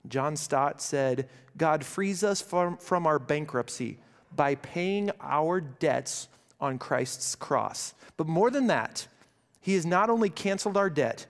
John 0.07 0.35
Stott 0.35 0.81
said, 0.81 1.29
God 1.55 1.85
frees 1.85 2.23
us 2.23 2.41
from, 2.41 2.77
from 2.77 3.05
our 3.05 3.19
bankruptcy 3.19 3.99
by 4.35 4.55
paying 4.55 5.11
our 5.21 5.61
debts 5.61 6.27
on 6.59 6.79
Christ's 6.79 7.35
cross. 7.35 7.93
But 8.17 8.27
more 8.27 8.49
than 8.49 8.67
that, 8.67 9.07
He 9.59 9.73
has 9.73 9.85
not 9.85 10.09
only 10.09 10.29
canceled 10.29 10.77
our 10.77 10.89
debt, 10.89 11.25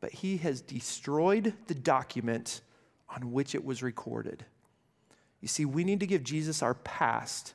but 0.00 0.12
He 0.12 0.36
has 0.38 0.60
destroyed 0.60 1.54
the 1.66 1.74
document 1.74 2.60
on 3.08 3.32
which 3.32 3.54
it 3.54 3.64
was 3.64 3.82
recorded. 3.82 4.44
You 5.40 5.48
see, 5.48 5.64
we 5.64 5.84
need 5.84 6.00
to 6.00 6.06
give 6.06 6.24
Jesus 6.24 6.62
our 6.62 6.74
past 6.74 7.54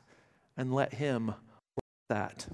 and 0.56 0.74
let 0.74 0.94
Him 0.94 1.34
that. 2.08 2.46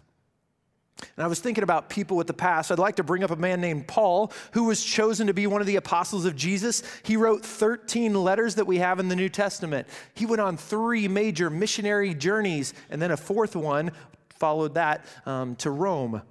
And 0.98 1.24
I 1.24 1.26
was 1.26 1.40
thinking 1.40 1.64
about 1.64 1.90
people 1.90 2.16
with 2.16 2.26
the 2.26 2.34
past. 2.34 2.70
I'd 2.70 2.78
like 2.78 2.96
to 2.96 3.04
bring 3.04 3.22
up 3.22 3.30
a 3.30 3.36
man 3.36 3.60
named 3.60 3.86
Paul, 3.86 4.32
who 4.52 4.64
was 4.64 4.82
chosen 4.82 5.26
to 5.26 5.34
be 5.34 5.46
one 5.46 5.60
of 5.60 5.66
the 5.66 5.76
apostles 5.76 6.24
of 6.24 6.34
Jesus. 6.34 6.82
He 7.02 7.16
wrote 7.16 7.44
13 7.44 8.14
letters 8.14 8.54
that 8.54 8.66
we 8.66 8.78
have 8.78 8.98
in 8.98 9.08
the 9.08 9.16
New 9.16 9.28
Testament. 9.28 9.86
He 10.14 10.24
went 10.24 10.40
on 10.40 10.56
three 10.56 11.06
major 11.06 11.50
missionary 11.50 12.14
journeys, 12.14 12.72
and 12.88 13.00
then 13.00 13.10
a 13.10 13.16
fourth 13.16 13.54
one 13.54 13.92
followed 14.30 14.74
that 14.74 15.04
um, 15.26 15.56
to 15.56 15.70
Rome. 15.70 16.22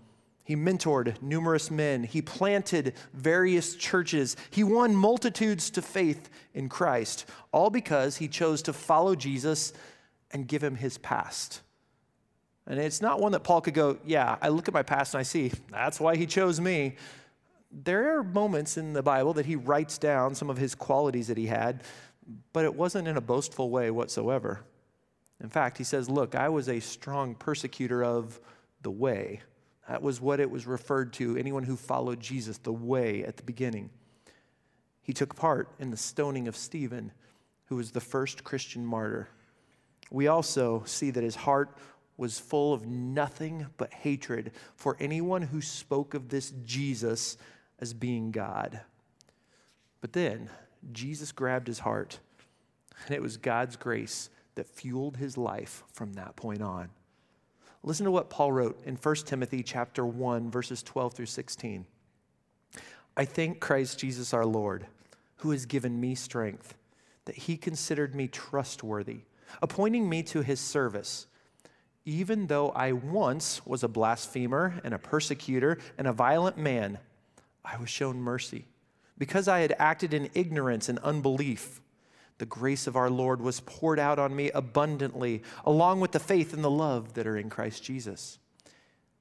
He 0.44 0.56
mentored 0.56 1.22
numerous 1.22 1.72
men. 1.72 2.04
He 2.04 2.22
planted 2.22 2.94
various 3.14 3.76
churches. 3.76 4.36
He 4.52 4.64
won 4.64 4.96
multitudes 4.96 5.72
to 5.72 5.82
faith 5.82 6.30
in 6.54 6.70
Christ, 6.70 7.26
all 7.52 7.72
because 7.72 8.18
he 8.18 8.28
chose 8.28 8.62
to 8.64 8.74
follow 8.74 9.16
Jesus 9.16 9.74
and 10.32 10.48
give 10.48 10.64
him 10.64 10.76
his 10.76 10.98
past. 11.00 11.62
And 12.68 12.80
it's 12.80 13.02
not 13.02 13.20
one 13.20 13.32
that 13.34 13.42
Paul 13.42 13.62
could 13.62 13.74
go, 13.74 13.98
Yeah, 14.06 14.38
I 14.42 14.50
look 14.50 14.68
at 14.68 14.74
my 14.74 14.84
past 14.84 15.14
and 15.14 15.20
I 15.20 15.24
see 15.24 15.52
that's 15.72 16.00
why 16.00 16.16
he 16.16 16.26
chose 16.26 16.60
me. 16.60 16.96
There 17.72 18.18
are 18.18 18.24
moments 18.24 18.78
in 18.78 18.94
the 18.94 19.04
Bible 19.04 19.34
that 19.34 19.46
he 19.46 19.56
writes 19.56 19.98
down 19.98 20.34
some 20.34 20.50
of 20.50 20.58
his 20.58 20.76
qualities 20.76 21.28
that 21.28 21.38
he 21.38 21.48
had, 21.48 21.84
but 22.54 22.64
it 22.64 22.74
wasn't 22.74 23.08
in 23.08 23.18
a 23.18 23.22
boastful 23.22 23.70
way 23.70 23.92
whatsoever. 23.92 24.62
In 25.42 25.50
fact, 25.50 25.78
he 25.78 25.84
says, 25.84 26.10
Look, 26.10 26.36
I 26.36 26.50
was 26.50 26.70
a 26.70 26.80
strong 26.80 27.36
persecutor 27.36 28.04
of 28.04 28.40
the 28.82 28.92
way. 28.92 29.42
That 29.88 30.02
was 30.02 30.20
what 30.20 30.40
it 30.40 30.50
was 30.50 30.66
referred 30.66 31.14
to, 31.14 31.38
anyone 31.38 31.64
who 31.64 31.76
followed 31.76 32.20
Jesus, 32.20 32.58
the 32.58 32.74
way 32.74 33.24
at 33.24 33.38
the 33.38 33.44
beginning. 33.44 33.92
He 35.02 35.14
took 35.14 35.36
part 35.36 35.70
in 35.80 35.92
the 35.92 35.98
stoning 35.98 36.48
of 36.48 36.56
Stephen, 36.56 37.12
who 37.66 37.76
was 37.76 37.92
the 37.92 38.02
first 38.02 38.44
Christian 38.44 38.84
martyr. 38.84 39.28
We 40.10 40.28
also 40.28 40.84
see 40.86 41.12
that 41.12 41.24
his 41.24 41.36
heart 41.36 41.78
was 42.18 42.40
full 42.40 42.74
of 42.74 42.86
nothing 42.86 43.68
but 43.78 43.94
hatred 43.94 44.52
for 44.76 44.96
anyone 45.00 45.42
who 45.42 45.62
spoke 45.62 46.14
of 46.14 46.30
this 46.30 46.54
Jesus 46.64 47.38
as 47.80 47.94
being 47.94 48.32
God. 48.32 48.82
But 50.02 50.14
then 50.14 50.50
Jesus 50.92 51.32
grabbed 51.32 51.68
his 51.68 51.80
heart, 51.80 52.20
and 53.06 53.16
it 53.16 53.22
was 53.22 53.38
God's 53.38 53.76
grace 53.76 54.30
that 54.56 54.70
fueled 54.70 55.18
his 55.18 55.38
life 55.38 55.84
from 55.92 56.14
that 56.14 56.36
point 56.36 56.62
on. 56.62 56.90
Listen 57.84 58.06
to 58.06 58.12
what 58.12 58.30
Paul 58.30 58.52
wrote 58.52 58.82
in 58.86 58.96
1 58.96 59.16
Timothy 59.26 59.62
chapter 59.62 60.06
1 60.06 60.50
verses 60.50 60.82
12 60.82 61.14
through 61.14 61.26
16. 61.28 61.86
I 63.18 63.26
thank 63.26 63.60
Christ 63.60 64.00
Jesus 64.00 64.34
our 64.34 64.46
Lord, 64.46 64.88
who 65.38 65.52
has 65.52 65.66
given 65.66 66.00
me 66.00 66.16
strength, 66.16 66.76
that 67.26 67.36
he 67.36 67.58
considered 67.58 68.16
me 68.16 68.28
trustworthy, 68.28 69.22
appointing 69.62 70.10
me 70.10 70.24
to 70.24 70.42
his 70.42 70.60
service 70.60 71.28
even 72.06 72.48
though 72.48 72.70
I 72.70 72.92
once 72.92 73.66
was 73.66 73.84
a 73.84 73.88
blasphemer 73.88 74.80
and 74.84 74.94
a 74.94 75.00
persecutor 75.00 75.80
and 75.98 76.08
a 76.08 76.14
violent 76.14 76.58
man, 76.58 77.00
I 77.64 77.78
was 77.78 77.90
shown 77.90 78.18
mercy. 78.18 78.66
Because 79.18 79.48
I 79.48 79.60
had 79.60 79.76
acted 79.80 80.14
in 80.14 80.30
ignorance 80.34 80.88
and 80.88 81.00
unbelief, 81.00 81.82
the 82.38 82.46
grace 82.46 82.86
of 82.86 82.96
our 82.96 83.10
Lord 83.10 83.42
was 83.42 83.62
poured 83.62 83.98
out 83.98 84.20
on 84.20 84.36
me 84.36 84.52
abundantly, 84.52 85.42
along 85.64 86.00
with 86.00 86.12
the 86.12 86.20
faith 86.20 86.54
and 86.54 86.64
the 86.64 86.70
love 86.70 87.14
that 87.14 87.26
are 87.26 87.38
in 87.38 87.50
Christ 87.50 87.84
Jesus. 87.84 88.38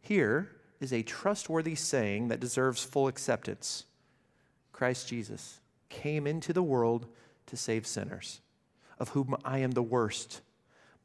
Here 0.01 0.51
is 0.81 0.93
a 0.93 1.03
trustworthy 1.03 1.77
saying 1.77 2.29
that 2.29 2.41
deserves 2.41 2.85
full 2.85 3.09
acceptance 3.09 3.85
Christ 4.73 5.09
Jesus 5.09 5.61
came 5.89 6.27
into 6.27 6.53
the 6.53 6.63
world 6.63 7.07
to 7.47 7.57
save 7.57 7.87
sinners, 7.87 8.41
of 8.99 9.11
whom 9.11 9.37
I 9.45 9.59
am 9.59 9.71
the 9.71 9.83
worst. 9.83 10.41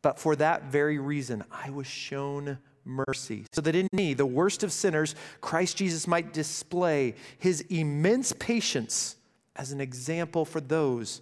But 0.02 0.20
for 0.20 0.36
that 0.38 0.66
very 0.66 0.98
reason, 1.00 1.44
I 1.52 1.70
was 1.70 1.88
shown 1.88 2.58
mercy, 2.86 3.46
so 3.54 3.62
that 3.62 3.76
in 3.76 3.88
me, 3.92 4.14
the 4.14 4.26
worst 4.26 4.64
of 4.64 4.72
sinners, 4.72 5.16
Christ 5.42 5.78
Jesus 5.78 6.08
might 6.08 6.34
display 6.34 7.16
his 7.38 7.62
immense 7.70 8.34
patience 8.34 9.18
as 9.56 9.72
an 9.72 9.82
example 9.82 10.46
for 10.46 10.62
those 10.62 11.22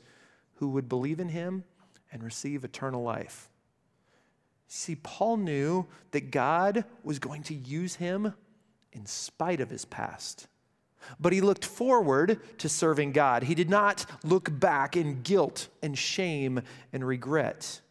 who 0.56 0.70
would 0.70 0.88
believe 0.88 1.20
in 1.20 1.30
him 1.30 1.64
and 2.12 2.24
receive 2.24 2.64
eternal 2.64 3.04
life. 3.04 3.50
See, 4.68 4.96
Paul 4.96 5.38
knew 5.38 5.88
that 6.12 6.32
God 6.32 6.86
was 7.04 7.20
going 7.20 7.44
to 7.44 7.54
use 7.54 7.96
him 7.96 8.34
in 8.92 9.06
spite 9.06 9.62
of 9.62 9.70
his 9.70 9.86
past. 9.86 10.48
But 11.20 11.32
he 11.32 11.42
looked 11.42 11.66
forward 11.66 12.40
to 12.60 12.68
serving 12.68 13.14
God. 13.14 13.44
He 13.44 13.56
did 13.56 13.70
not 13.70 14.06
look 14.24 14.60
back 14.60 14.98
in 14.98 15.22
guilt 15.22 15.70
and 15.82 15.98
shame 15.98 16.62
and 16.92 17.06
regret. 17.06 17.82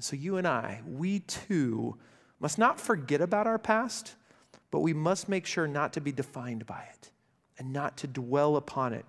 So, 0.00 0.16
you 0.16 0.36
and 0.36 0.46
I, 0.46 0.80
we 0.86 1.20
too 1.20 1.96
must 2.40 2.58
not 2.58 2.80
forget 2.80 3.20
about 3.20 3.46
our 3.46 3.58
past, 3.58 4.14
but 4.70 4.80
we 4.80 4.92
must 4.92 5.28
make 5.28 5.46
sure 5.46 5.66
not 5.66 5.92
to 5.92 6.00
be 6.00 6.10
defined 6.10 6.66
by 6.66 6.84
it 6.94 7.10
and 7.58 7.72
not 7.72 7.98
to 7.98 8.06
dwell 8.06 8.56
upon 8.56 8.94
it. 8.94 9.04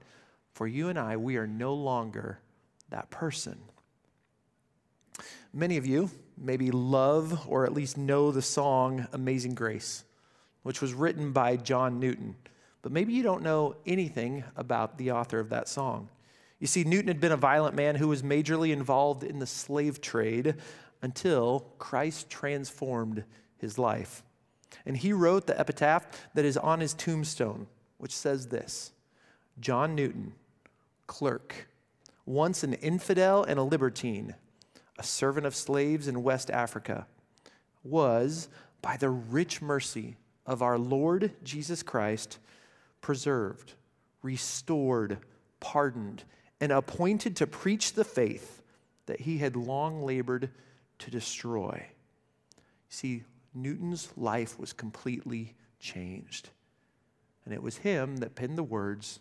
For 0.54 0.68
you 0.68 0.90
and 0.90 1.00
I, 1.00 1.16
we 1.16 1.38
are 1.38 1.48
no 1.48 1.74
longer 1.74 2.40
that 2.90 3.10
person. 3.10 3.58
Many 5.54 5.78
of 5.78 5.86
you 5.86 6.10
maybe 6.38 6.72
love 6.72 7.48
or 7.48 7.66
at 7.66 7.74
least 7.74 7.98
know 7.98 8.32
the 8.32 8.42
song 8.42 9.08
Amazing 9.14 9.56
Grace, 9.56 10.04
which 10.64 10.82
was 10.82 10.94
written 10.94 11.32
by 11.32 11.56
John 11.56 12.00
Newton, 12.00 12.36
but 12.82 12.92
maybe 12.92 13.14
you 13.14 13.24
don't 13.24 13.44
know 13.44 13.76
anything 13.86 14.44
about 14.56 14.98
the 14.98 15.12
author 15.12 15.40
of 15.40 15.50
that 15.50 15.70
song. 15.70 16.10
You 16.62 16.68
see, 16.68 16.84
Newton 16.84 17.08
had 17.08 17.20
been 17.20 17.32
a 17.32 17.38
violent 17.38 17.76
man 17.76 17.96
who 17.96 18.08
was 18.08 18.22
majorly 18.22 18.72
involved 18.72 19.24
in 19.24 19.40
the 19.40 19.48
slave 19.48 20.00
trade 20.00 20.56
until 21.02 21.66
Christ 21.80 22.30
transformed 22.30 23.24
his 23.58 23.80
life. 23.80 24.22
And 24.86 24.96
he 24.96 25.12
wrote 25.12 25.48
the 25.48 25.60
epitaph 25.60 26.06
that 26.36 26.46
is 26.46 26.58
on 26.58 26.80
his 26.80 26.94
tombstone, 26.94 27.66
which 27.98 28.16
says 28.16 28.48
this 28.48 28.92
John 29.60 29.96
Newton, 29.96 30.34
clerk, 31.08 31.68
once 32.28 32.64
an 32.64 32.76
infidel 32.76 33.44
and 33.44 33.58
a 33.58 33.64
libertine, 33.64 34.36
a 35.00 35.04
servant 35.04 35.48
of 35.48 35.56
slaves 35.56 36.08
in 36.08 36.22
West 36.22 36.52
Africa, 36.52 37.08
was, 37.84 38.50
by 38.84 38.98
the 38.98 39.10
rich 39.10 39.64
mercy 39.64 40.16
of 40.46 40.62
our 40.62 40.78
Lord 40.78 41.32
Jesus 41.44 41.82
Christ, 41.82 42.38
preserved, 43.02 43.74
restored, 44.22 45.18
pardoned, 45.60 46.24
and 46.62 46.72
appointed 46.72 47.36
to 47.38 47.48
preach 47.48 47.94
the 47.94 48.06
faith 48.06 48.62
that 49.08 49.20
he 49.20 49.40
had 49.40 49.56
long 49.56 50.04
labored 50.04 50.52
to 51.00 51.12
destroy. 51.12 51.88
See, 52.88 53.24
Newton's 53.54 54.10
life 54.16 54.60
was 54.60 54.72
completely 54.72 55.56
changed. 55.80 56.50
And 57.44 57.54
it 57.54 57.64
was 57.64 57.78
him 57.78 58.18
that 58.18 58.36
penned 58.36 58.58
the 58.58 58.64
words, 58.64 59.20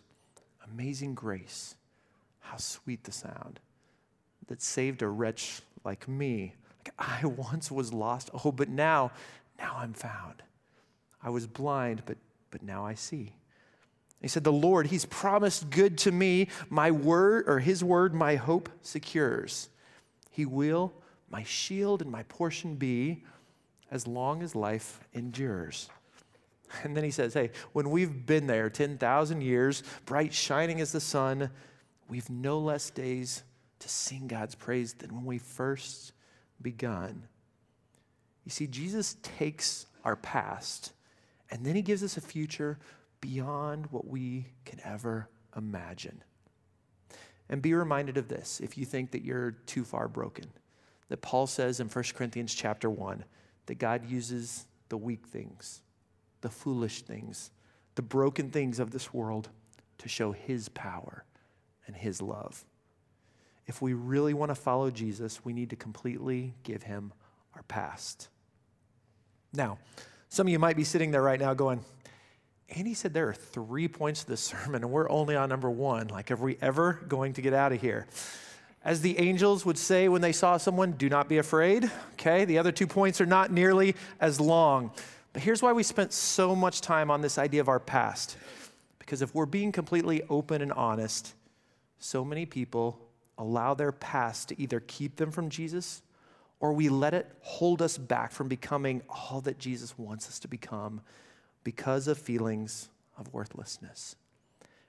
Amazing 0.71 1.15
grace, 1.15 1.75
how 2.39 2.57
sweet 2.57 3.03
the 3.03 3.11
sound, 3.11 3.59
that 4.47 4.61
saved 4.61 5.01
a 5.01 5.07
wretch 5.07 5.61
like 5.83 6.07
me. 6.07 6.53
Like 6.77 6.93
I 6.99 7.25
once 7.51 7.71
was 7.71 7.91
lost, 7.91 8.29
oh, 8.45 8.51
but 8.51 8.69
now, 8.69 9.11
now 9.57 9.75
I'm 9.77 9.93
found. 9.93 10.43
I 11.21 11.29
was 11.29 11.47
blind, 11.47 12.03
but, 12.05 12.17
but 12.51 12.61
now 12.61 12.85
I 12.85 12.93
see. 12.93 13.33
He 14.21 14.27
said, 14.27 14.43
The 14.43 14.51
Lord, 14.51 14.87
He's 14.87 15.05
promised 15.05 15.69
good 15.69 15.97
to 15.99 16.11
me. 16.11 16.47
My 16.69 16.91
word, 16.91 17.45
or 17.47 17.59
His 17.59 17.83
word, 17.83 18.13
my 18.13 18.35
hope 18.35 18.69
secures. 18.81 19.69
He 20.29 20.45
will 20.45 20.93
my 21.31 21.43
shield 21.43 22.01
and 22.01 22.11
my 22.11 22.23
portion 22.23 22.75
be 22.75 23.23
as 23.89 24.05
long 24.05 24.43
as 24.43 24.53
life 24.53 24.99
endures. 25.13 25.89
And 26.85 26.95
then 26.95 27.03
he 27.03 27.11
says, 27.11 27.33
Hey, 27.33 27.51
when 27.73 27.89
we've 27.89 28.25
been 28.25 28.47
there 28.47 28.69
10,000 28.69 29.41
years, 29.41 29.83
bright 30.05 30.33
shining 30.33 30.79
as 30.79 30.93
the 30.93 31.01
sun, 31.01 31.49
we've 32.07 32.29
no 32.29 32.59
less 32.59 32.89
days 32.89 33.43
to 33.79 33.89
sing 33.89 34.25
God's 34.27 34.55
praise 34.55 34.93
than 34.93 35.13
when 35.13 35.25
we 35.25 35.37
first 35.37 36.13
begun. 36.61 37.27
You 38.45 38.51
see, 38.51 38.67
Jesus 38.67 39.17
takes 39.21 39.85
our 40.05 40.15
past 40.15 40.93
and 41.49 41.65
then 41.65 41.75
he 41.75 41.81
gives 41.81 42.03
us 42.03 42.15
a 42.15 42.21
future 42.21 42.79
beyond 43.21 43.87
what 43.91 44.07
we 44.07 44.47
can 44.65 44.79
ever 44.83 45.29
imagine. 45.55 46.23
And 47.49 47.61
be 47.61 47.73
reminded 47.73 48.17
of 48.17 48.27
this 48.27 48.59
if 48.59 48.77
you 48.77 48.85
think 48.85 49.11
that 49.11 49.23
you're 49.23 49.51
too 49.51 49.83
far 49.83 50.07
broken 50.07 50.45
that 51.11 51.21
Paul 51.21 51.45
says 51.45 51.81
in 51.81 51.89
1 51.89 52.03
Corinthians 52.15 52.55
chapter 52.55 52.89
1 52.89 53.25
that 53.65 53.75
God 53.75 54.09
uses 54.09 54.65
the 54.87 54.95
weak 54.95 55.27
things, 55.27 55.81
the 56.39 56.49
foolish 56.49 57.01
things, 57.01 57.51
the 57.95 58.01
broken 58.01 58.49
things 58.49 58.79
of 58.79 58.91
this 58.91 59.13
world 59.13 59.49
to 59.97 60.07
show 60.07 60.31
his 60.31 60.69
power 60.69 61.25
and 61.85 61.97
his 61.97 62.21
love. 62.21 62.63
If 63.67 63.81
we 63.81 63.91
really 63.91 64.33
want 64.33 64.51
to 64.51 64.55
follow 64.55 64.89
Jesus, 64.89 65.43
we 65.43 65.51
need 65.51 65.69
to 65.71 65.75
completely 65.75 66.53
give 66.63 66.83
him 66.83 67.11
our 67.55 67.63
past. 67.63 68.29
Now, 69.51 69.79
some 70.29 70.47
of 70.47 70.51
you 70.53 70.59
might 70.59 70.77
be 70.77 70.85
sitting 70.85 71.11
there 71.11 71.21
right 71.21 71.41
now 71.41 71.53
going, 71.53 71.83
Andy 72.71 72.93
said 72.93 73.13
there 73.13 73.27
are 73.27 73.33
three 73.33 73.87
points 73.87 74.23
to 74.23 74.29
this 74.29 74.41
sermon, 74.41 74.83
and 74.83 74.91
we're 74.91 75.09
only 75.09 75.35
on 75.35 75.49
number 75.49 75.69
one. 75.69 76.07
Like, 76.07 76.31
are 76.31 76.35
we 76.35 76.57
ever 76.61 76.93
going 77.07 77.33
to 77.33 77.41
get 77.41 77.53
out 77.53 77.71
of 77.71 77.81
here? 77.81 78.07
As 78.83 79.01
the 79.01 79.19
angels 79.19 79.65
would 79.65 79.77
say 79.77 80.07
when 80.07 80.21
they 80.21 80.31
saw 80.31 80.57
someone, 80.57 80.93
do 80.93 81.09
not 81.09 81.29
be 81.29 81.37
afraid. 81.37 81.91
Okay, 82.13 82.45
the 82.45 82.57
other 82.57 82.71
two 82.71 82.87
points 82.87 83.21
are 83.21 83.25
not 83.25 83.51
nearly 83.51 83.95
as 84.19 84.39
long. 84.39 84.91
But 85.33 85.43
here's 85.43 85.61
why 85.61 85.73
we 85.73 85.83
spent 85.83 86.13
so 86.13 86.55
much 86.55 86.81
time 86.81 87.11
on 87.11 87.21
this 87.21 87.37
idea 87.37 87.61
of 87.61 87.69
our 87.69 87.79
past. 87.79 88.37
Because 88.99 89.21
if 89.21 89.35
we're 89.35 89.45
being 89.45 89.71
completely 89.71 90.23
open 90.29 90.61
and 90.61 90.71
honest, 90.73 91.33
so 91.99 92.25
many 92.25 92.45
people 92.45 92.99
allow 93.37 93.73
their 93.73 93.91
past 93.91 94.49
to 94.49 94.59
either 94.61 94.79
keep 94.79 95.17
them 95.17 95.31
from 95.31 95.49
Jesus 95.49 96.01
or 96.59 96.73
we 96.73 96.89
let 96.89 97.13
it 97.13 97.29
hold 97.41 97.81
us 97.81 97.97
back 97.97 98.31
from 98.31 98.47
becoming 98.47 99.01
all 99.09 99.41
that 99.41 99.59
Jesus 99.59 99.97
wants 99.97 100.27
us 100.27 100.39
to 100.39 100.47
become 100.47 101.01
because 101.63 102.07
of 102.07 102.17
feelings 102.17 102.89
of 103.17 103.33
worthlessness. 103.33 104.15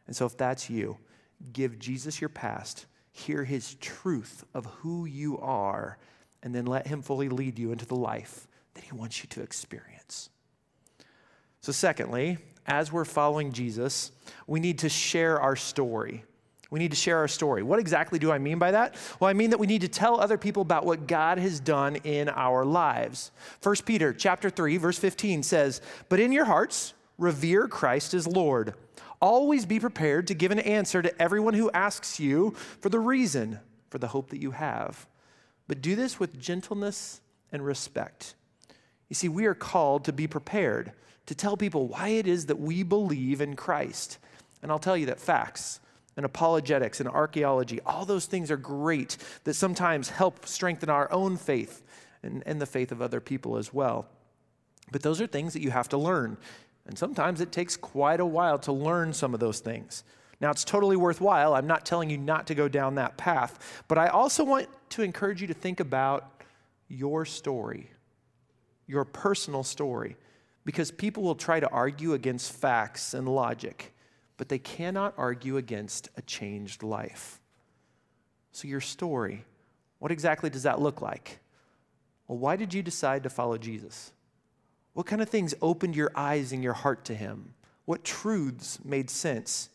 And 0.07 0.17
so, 0.17 0.27
if 0.27 0.37
that's 0.37 0.69
you, 0.69 0.97
give 1.53 1.79
Jesus 1.79 2.21
your 2.21 2.29
past, 2.29 2.87
hear 3.13 3.45
his 3.45 3.75
truth 3.77 4.45
of 4.55 4.67
who 4.67 5.05
you 5.05 5.39
are, 5.39 5.99
and 6.43 6.55
then 6.55 6.67
let 6.67 6.87
him 6.87 7.03
fully 7.03 7.29
lead 7.29 7.59
you 7.59 7.73
into 7.73 7.87
the 7.87 7.95
life 7.95 8.49
that 8.75 8.85
he 8.85 8.93
wants 8.93 9.23
you 9.23 9.29
to 9.31 9.43
experience. 9.43 10.31
So, 11.61 11.73
secondly, 11.73 12.39
as 12.67 12.93
we're 12.93 13.05
following 13.05 13.53
Jesus, 13.53 14.13
we 14.47 14.61
need 14.61 14.81
to 14.81 14.89
share 14.89 15.41
our 15.41 15.57
story. 15.57 16.25
We 16.73 16.79
need 16.79 16.93
to 16.93 16.97
share 16.97 17.19
our 17.19 17.29
story. 17.29 17.63
What 17.63 17.79
exactly 17.79 18.19
do 18.19 18.33
I 18.33 18.39
mean 18.39 18.59
by 18.59 18.71
that? 18.71 18.95
Well, 19.21 19.29
I 19.29 19.35
mean 19.35 19.51
that 19.51 19.59
we 19.59 19.67
need 19.67 19.83
to 19.83 19.89
tell 19.89 20.19
other 20.19 20.39
people 20.39 20.63
about 20.63 20.87
what 20.87 21.07
God 21.07 21.37
has 21.37 21.61
done 21.61 21.97
in 21.97 22.31
our 22.31 22.65
lives. 22.65 23.31
1 23.63 23.85
Peter 23.85 24.15
chapter 24.15 24.49
3 24.49 24.79
verse 24.79 24.99
15 24.99 25.43
says, 25.43 25.83
"But 26.09 26.19
in 26.19 26.33
your 26.33 26.47
hearts 26.47 26.95
revere 27.19 27.69
Christ 27.69 28.15
as 28.15 28.27
Lord. 28.27 28.73
Always 29.21 29.67
be 29.67 29.79
prepared 29.79 30.27
to 30.29 30.35
give 30.35 30.51
an 30.51 30.61
answer 30.61 31.03
to 31.03 31.23
everyone 31.23 31.53
who 31.53 31.71
asks 31.73 32.19
you 32.19 32.55
for 32.81 32.89
the 32.89 33.01
reason 33.01 33.61
for 33.91 33.99
the 33.99 34.09
hope 34.09 34.31
that 34.31 34.41
you 34.41 34.53
have. 34.53 35.07
But 35.69 35.83
do 35.83 35.95
this 35.95 36.19
with 36.19 36.41
gentleness 36.41 37.21
and 37.53 37.67
respect." 37.67 38.35
You 39.11 39.15
see, 39.15 39.29
we 39.29 39.45
are 39.45 39.55
called 39.55 40.07
to 40.07 40.13
be 40.13 40.27
prepared 40.27 40.93
to 41.27 41.35
tell 41.35 41.59
people 41.59 41.87
why 41.87 42.09
it 42.09 42.27
is 42.27 42.47
that 42.47 42.59
we 42.59 42.83
believe 42.83 43.43
in 43.43 43.57
Christ. 43.57 44.17
And 44.63 44.73
I'll 44.73 44.79
tell 44.79 44.97
you 44.97 45.05
that 45.05 45.21
facts 45.21 45.81
and 46.17 46.27
apologetics 46.27 47.01
and 47.01 47.09
archaeology, 47.09 47.81
all 47.87 48.05
those 48.05 48.27
things 48.27 48.51
are 48.51 48.57
great 48.57 49.17
that 49.45 49.55
sometimes 49.55 50.11
help 50.11 50.47
strengthen 50.47 50.91
our 50.91 51.11
own 51.13 51.37
faith 51.37 51.83
and, 52.23 52.43
and 52.47 52.61
the 52.61 52.67
faith 52.67 52.93
of 52.93 53.01
other 53.01 53.21
people 53.21 53.57
as 53.57 53.73
well. 53.73 54.07
But 54.91 55.03
those 55.03 55.21
are 55.21 55.27
things 55.27 55.55
that 55.55 55.63
you 55.63 55.71
have 55.71 55.89
to 55.91 55.99
learn. 55.99 56.37
And 56.87 56.99
sometimes 56.99 57.41
it 57.41 57.53
takes 57.53 57.77
quite 57.77 58.21
a 58.21 58.27
while 58.27 58.59
to 58.61 58.73
learn 58.73 59.13
some 59.13 59.35
of 59.35 59.41
those 59.41 59.61
things. 59.61 60.05
Now, 60.41 60.51
it's 60.51 60.65
totally 60.65 60.97
worthwhile. 60.97 61.55
I'm 61.55 61.69
not 61.69 61.87
telling 61.87 62.11
you 62.11 62.19
not 62.19 62.49
to 62.49 62.55
go 62.55 62.69
down 62.69 62.97
that 62.97 63.17
path, 63.17 63.85
but 63.87 63.97
I 63.97 64.09
also 64.09 64.45
want 64.45 64.67
to 64.91 65.03
encourage 65.03 65.41
you 65.41 65.47
to 65.47 65.55
think 65.55 65.79
about 65.79 66.43
your 66.89 67.25
story, 67.25 67.91
your 68.89 69.05
personal 69.05 69.63
story, 69.63 70.17
because 70.65 70.91
people 70.91 71.23
will 71.23 71.37
try 71.37 71.61
to 71.61 71.69
argue 71.69 72.13
against 72.15 72.53
facts 72.53 73.15
and 73.15 73.29
logic 73.29 73.92
but 74.43 74.49
they 74.49 74.59
cannot 74.59 75.15
argue 75.17 75.57
against 75.57 76.09
a 76.17 76.23
changed 76.23 76.83
life. 76.83 77.41
So, 78.51 78.67
your 78.67 78.81
story, 78.81 79.45
what 80.01 80.11
exactly 80.11 80.51
does 80.51 80.65
that 80.65 80.81
look 80.81 81.01
like? 81.01 81.39
Well, 82.27 82.39
why 82.39 82.57
did 82.57 82.75
you 82.75 82.83
decide 82.83 83.23
to 83.23 83.31
follow 83.31 83.57
Jesus? 83.57 84.11
What 84.95 85.07
kind 85.07 85.23
of 85.23 85.29
things 85.29 85.55
opened 85.63 85.95
your 85.95 86.11
eyes 86.17 86.51
and 86.51 86.61
your 86.61 86.73
heart 86.73 87.05
to 87.05 87.15
him? 87.15 87.55
What 87.85 88.03
truths 88.03 88.85
made 88.85 89.11
sense? 89.11 89.69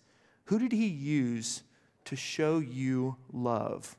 Who 0.48 0.60
did 0.60 0.74
he 0.74 0.88
use 0.88 1.64
to 2.04 2.18
show 2.18 2.60
you 2.60 3.16
love? 3.32 3.96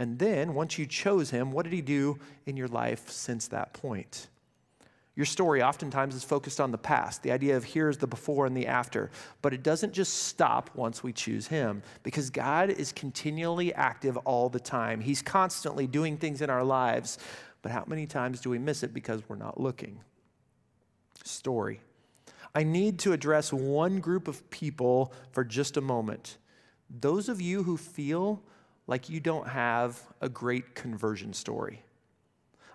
And 0.00 0.18
then, 0.18 0.54
once 0.54 0.78
you 0.78 0.86
chose 0.86 1.30
him, 1.30 1.52
what 1.52 1.62
did 1.62 1.72
he 1.72 1.80
do 1.80 2.18
in 2.44 2.56
your 2.56 2.66
life 2.66 3.08
since 3.08 3.46
that 3.46 3.72
point? 3.72 4.26
Your 5.16 5.24
story 5.24 5.62
oftentimes 5.62 6.14
is 6.14 6.22
focused 6.22 6.60
on 6.60 6.70
the 6.70 6.78
past, 6.78 7.22
the 7.22 7.32
idea 7.32 7.56
of 7.56 7.64
here's 7.64 7.96
the 7.96 8.06
before 8.06 8.44
and 8.44 8.54
the 8.54 8.66
after. 8.66 9.10
But 9.40 9.54
it 9.54 9.62
doesn't 9.62 9.94
just 9.94 10.12
stop 10.24 10.70
once 10.74 11.02
we 11.02 11.12
choose 11.14 11.46
Him, 11.46 11.82
because 12.02 12.28
God 12.28 12.68
is 12.68 12.92
continually 12.92 13.72
active 13.72 14.18
all 14.18 14.50
the 14.50 14.60
time. 14.60 15.00
He's 15.00 15.22
constantly 15.22 15.86
doing 15.86 16.18
things 16.18 16.42
in 16.42 16.50
our 16.50 16.62
lives. 16.62 17.18
But 17.62 17.72
how 17.72 17.84
many 17.86 18.06
times 18.06 18.42
do 18.42 18.50
we 18.50 18.58
miss 18.58 18.82
it 18.82 18.92
because 18.92 19.26
we're 19.26 19.36
not 19.36 19.58
looking? 19.58 20.00
Story. 21.24 21.80
I 22.54 22.62
need 22.62 22.98
to 23.00 23.12
address 23.12 23.54
one 23.54 24.00
group 24.00 24.28
of 24.28 24.48
people 24.50 25.14
for 25.32 25.44
just 25.44 25.78
a 25.78 25.80
moment. 25.80 26.36
Those 26.90 27.30
of 27.30 27.40
you 27.40 27.62
who 27.62 27.78
feel 27.78 28.42
like 28.86 29.08
you 29.08 29.20
don't 29.20 29.48
have 29.48 30.00
a 30.20 30.28
great 30.28 30.74
conversion 30.74 31.32
story. 31.32 31.82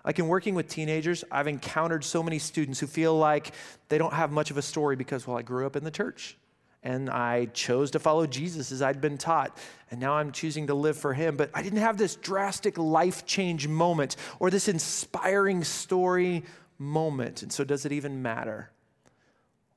Like 0.04 0.18
in 0.18 0.28
working 0.28 0.54
with 0.54 0.68
teenagers, 0.68 1.24
I've 1.30 1.46
encountered 1.46 2.04
so 2.04 2.22
many 2.22 2.38
students 2.38 2.80
who 2.80 2.86
feel 2.86 3.16
like 3.16 3.52
they 3.88 3.98
don't 3.98 4.12
have 4.12 4.32
much 4.32 4.50
of 4.50 4.56
a 4.56 4.62
story 4.62 4.96
because, 4.96 5.26
well, 5.26 5.38
I 5.38 5.42
grew 5.42 5.66
up 5.66 5.76
in 5.76 5.84
the 5.84 5.90
church 5.90 6.36
and 6.82 7.08
I 7.08 7.46
chose 7.46 7.92
to 7.92 7.98
follow 7.98 8.26
Jesus 8.26 8.72
as 8.72 8.82
I'd 8.82 9.00
been 9.00 9.16
taught, 9.16 9.56
and 9.90 10.00
now 10.00 10.14
I'm 10.14 10.32
choosing 10.32 10.66
to 10.66 10.74
live 10.74 10.96
for 10.96 11.14
Him. 11.14 11.36
But 11.36 11.50
I 11.54 11.62
didn't 11.62 11.78
have 11.78 11.96
this 11.96 12.16
drastic 12.16 12.76
life 12.76 13.24
change 13.24 13.68
moment 13.68 14.16
or 14.40 14.50
this 14.50 14.68
inspiring 14.68 15.62
story 15.62 16.42
moment. 16.78 17.42
And 17.42 17.52
so, 17.52 17.62
does 17.62 17.86
it 17.86 17.92
even 17.92 18.20
matter? 18.20 18.70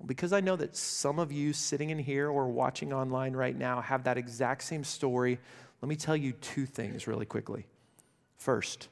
Because 0.03 0.33
I 0.33 0.41
know 0.41 0.55
that 0.55 0.75
some 0.75 1.19
of 1.19 1.31
you 1.31 1.53
sitting 1.53 1.89
in 1.89 1.99
here 1.99 2.27
or 2.27 2.49
watching 2.49 2.91
online 2.91 3.33
right 3.33 3.55
now 3.55 3.81
have 3.81 4.03
that 4.05 4.17
exact 4.17 4.63
same 4.63 4.83
story, 4.83 5.39
let 5.81 5.89
me 5.89 5.95
tell 5.95 6.17
you 6.17 6.31
two 6.33 6.65
things 6.65 7.07
really 7.07 7.25
quickly. 7.25 7.65
First, 8.37 8.89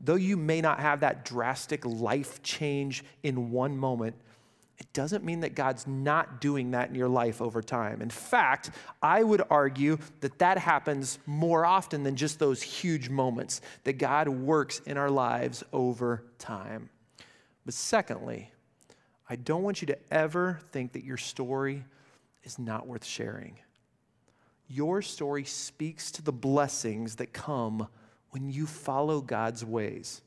though 0.00 0.14
you 0.14 0.36
may 0.36 0.60
not 0.60 0.80
have 0.80 1.00
that 1.00 1.24
drastic 1.24 1.84
life 1.84 2.42
change 2.42 3.04
in 3.22 3.50
one 3.50 3.76
moment, 3.76 4.16
it 4.78 4.90
doesn't 4.94 5.24
mean 5.24 5.40
that 5.40 5.54
God's 5.54 5.86
not 5.86 6.40
doing 6.40 6.70
that 6.70 6.88
in 6.88 6.94
your 6.94 7.08
life 7.08 7.42
over 7.42 7.60
time. 7.60 8.00
In 8.00 8.08
fact, 8.08 8.70
I 9.02 9.22
would 9.22 9.42
argue 9.50 9.98
that 10.20 10.38
that 10.38 10.56
happens 10.56 11.18
more 11.26 11.66
often 11.66 12.02
than 12.02 12.16
just 12.16 12.38
those 12.38 12.62
huge 12.62 13.10
moments, 13.10 13.60
that 13.84 13.94
God 13.94 14.28
works 14.28 14.80
in 14.86 14.96
our 14.96 15.10
lives 15.10 15.62
over 15.72 16.24
time. 16.38 16.88
But 17.66 17.74
secondly, 17.74 18.50
I 19.28 19.36
don't 19.36 19.62
want 19.62 19.82
you 19.82 19.86
to 19.88 19.98
ever 20.10 20.60
think 20.72 20.92
that 20.92 21.04
your 21.04 21.18
story 21.18 21.84
is 22.42 22.58
not 22.58 22.86
worth 22.86 23.04
sharing. 23.04 23.58
Your 24.66 25.02
story 25.02 25.44
speaks 25.44 26.10
to 26.12 26.22
the 26.22 26.32
blessings 26.32 27.16
that 27.16 27.34
come 27.34 27.86
when 28.30 28.50
you 28.50 28.66
follow 28.66 29.20
God's 29.20 29.64
ways. 29.64 30.22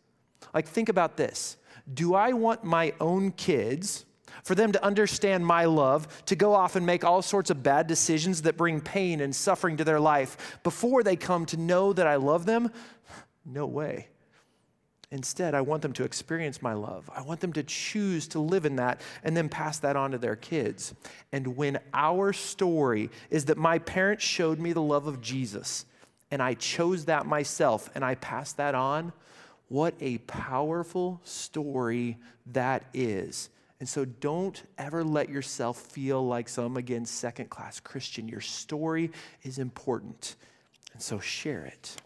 Like, 0.53 0.67
think 0.67 0.89
about 0.89 1.17
this 1.17 1.57
Do 1.93 2.13
I 2.13 2.33
want 2.33 2.63
my 2.63 2.93
own 2.99 3.31
kids? 3.31 4.05
For 4.43 4.55
them 4.55 4.71
to 4.71 4.83
understand 4.83 5.45
my 5.45 5.65
love, 5.65 6.25
to 6.25 6.35
go 6.35 6.53
off 6.53 6.75
and 6.75 6.85
make 6.85 7.05
all 7.05 7.21
sorts 7.21 7.49
of 7.49 7.61
bad 7.61 7.87
decisions 7.87 8.41
that 8.41 8.57
bring 8.57 8.81
pain 8.81 9.21
and 9.21 9.33
suffering 9.33 9.77
to 9.77 9.83
their 9.83 9.99
life 9.99 10.59
before 10.63 11.03
they 11.03 11.15
come 11.15 11.45
to 11.45 11.57
know 11.57 11.93
that 11.93 12.07
I 12.07 12.15
love 12.15 12.45
them? 12.45 12.71
No 13.45 13.67
way. 13.67 14.07
Instead, 15.11 15.53
I 15.53 15.61
want 15.61 15.83
them 15.83 15.93
to 15.93 16.03
experience 16.03 16.63
my 16.63 16.73
love. 16.73 17.07
I 17.15 17.21
want 17.21 17.39
them 17.39 17.53
to 17.53 17.61
choose 17.61 18.27
to 18.29 18.39
live 18.39 18.65
in 18.65 18.77
that 18.77 18.99
and 19.23 19.37
then 19.37 19.47
pass 19.47 19.77
that 19.79 19.95
on 19.95 20.09
to 20.11 20.17
their 20.17 20.35
kids. 20.35 20.95
And 21.31 21.55
when 21.55 21.77
our 21.93 22.33
story 22.33 23.11
is 23.29 23.45
that 23.45 23.57
my 23.59 23.77
parents 23.77 24.25
showed 24.25 24.59
me 24.59 24.73
the 24.73 24.81
love 24.81 25.05
of 25.05 25.21
Jesus, 25.21 25.85
and 26.31 26.41
I 26.41 26.53
chose 26.55 27.05
that 27.05 27.25
myself 27.25 27.89
and 27.95 28.03
I 28.03 28.15
passed 28.15 28.57
that 28.57 28.75
on, 28.75 29.13
what 29.69 29.95
a 29.99 30.19
powerful 30.19 31.21
story 31.23 32.17
that 32.47 32.85
is. 32.93 33.49
And 33.79 33.89
so 33.89 34.05
don't 34.05 34.63
ever 34.77 35.03
let 35.03 35.29
yourself 35.29 35.77
feel 35.77 36.25
like 36.25 36.47
some, 36.47 36.77
again, 36.77 37.05
second 37.05 37.49
class 37.49 37.79
Christian. 37.79 38.27
Your 38.27 38.39
story 38.39 39.11
is 39.41 39.59
important. 39.59 40.35
And 40.93 41.01
so 41.01 41.19
share 41.19 41.65
it. 41.65 41.97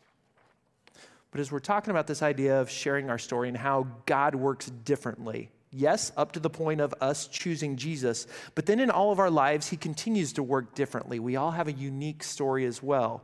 But 1.29 1.41
as 1.41 1.51
we're 1.51 1.59
talking 1.59 1.91
about 1.91 2.07
this 2.07 2.23
idea 2.23 2.59
of 2.59 2.69
sharing 2.69 3.09
our 3.09 3.19
story 3.19 3.47
and 3.47 3.57
how 3.57 3.87
God 4.05 4.33
works 4.33 4.67
differently, 4.85 5.51
yes, 5.71 6.11
up 6.17 6.31
to 6.31 6.39
the 6.39 6.49
point 6.49 6.81
of 6.81 6.95
us 7.01 7.27
choosing 7.27 7.75
Jesus, 7.75 8.27
but 8.55 8.65
then 8.65 8.79
in 8.79 8.89
all 8.89 9.11
of 9.11 9.19
our 9.19 9.29
lives, 9.29 9.67
He 9.67 9.77
continues 9.77 10.33
to 10.33 10.41
work 10.43 10.73
differently. 10.73 11.19
We 11.19 11.35
all 11.35 11.51
have 11.51 11.67
a 11.67 11.73
unique 11.73 12.23
story 12.23 12.65
as 12.65 12.81
well. 12.81 13.23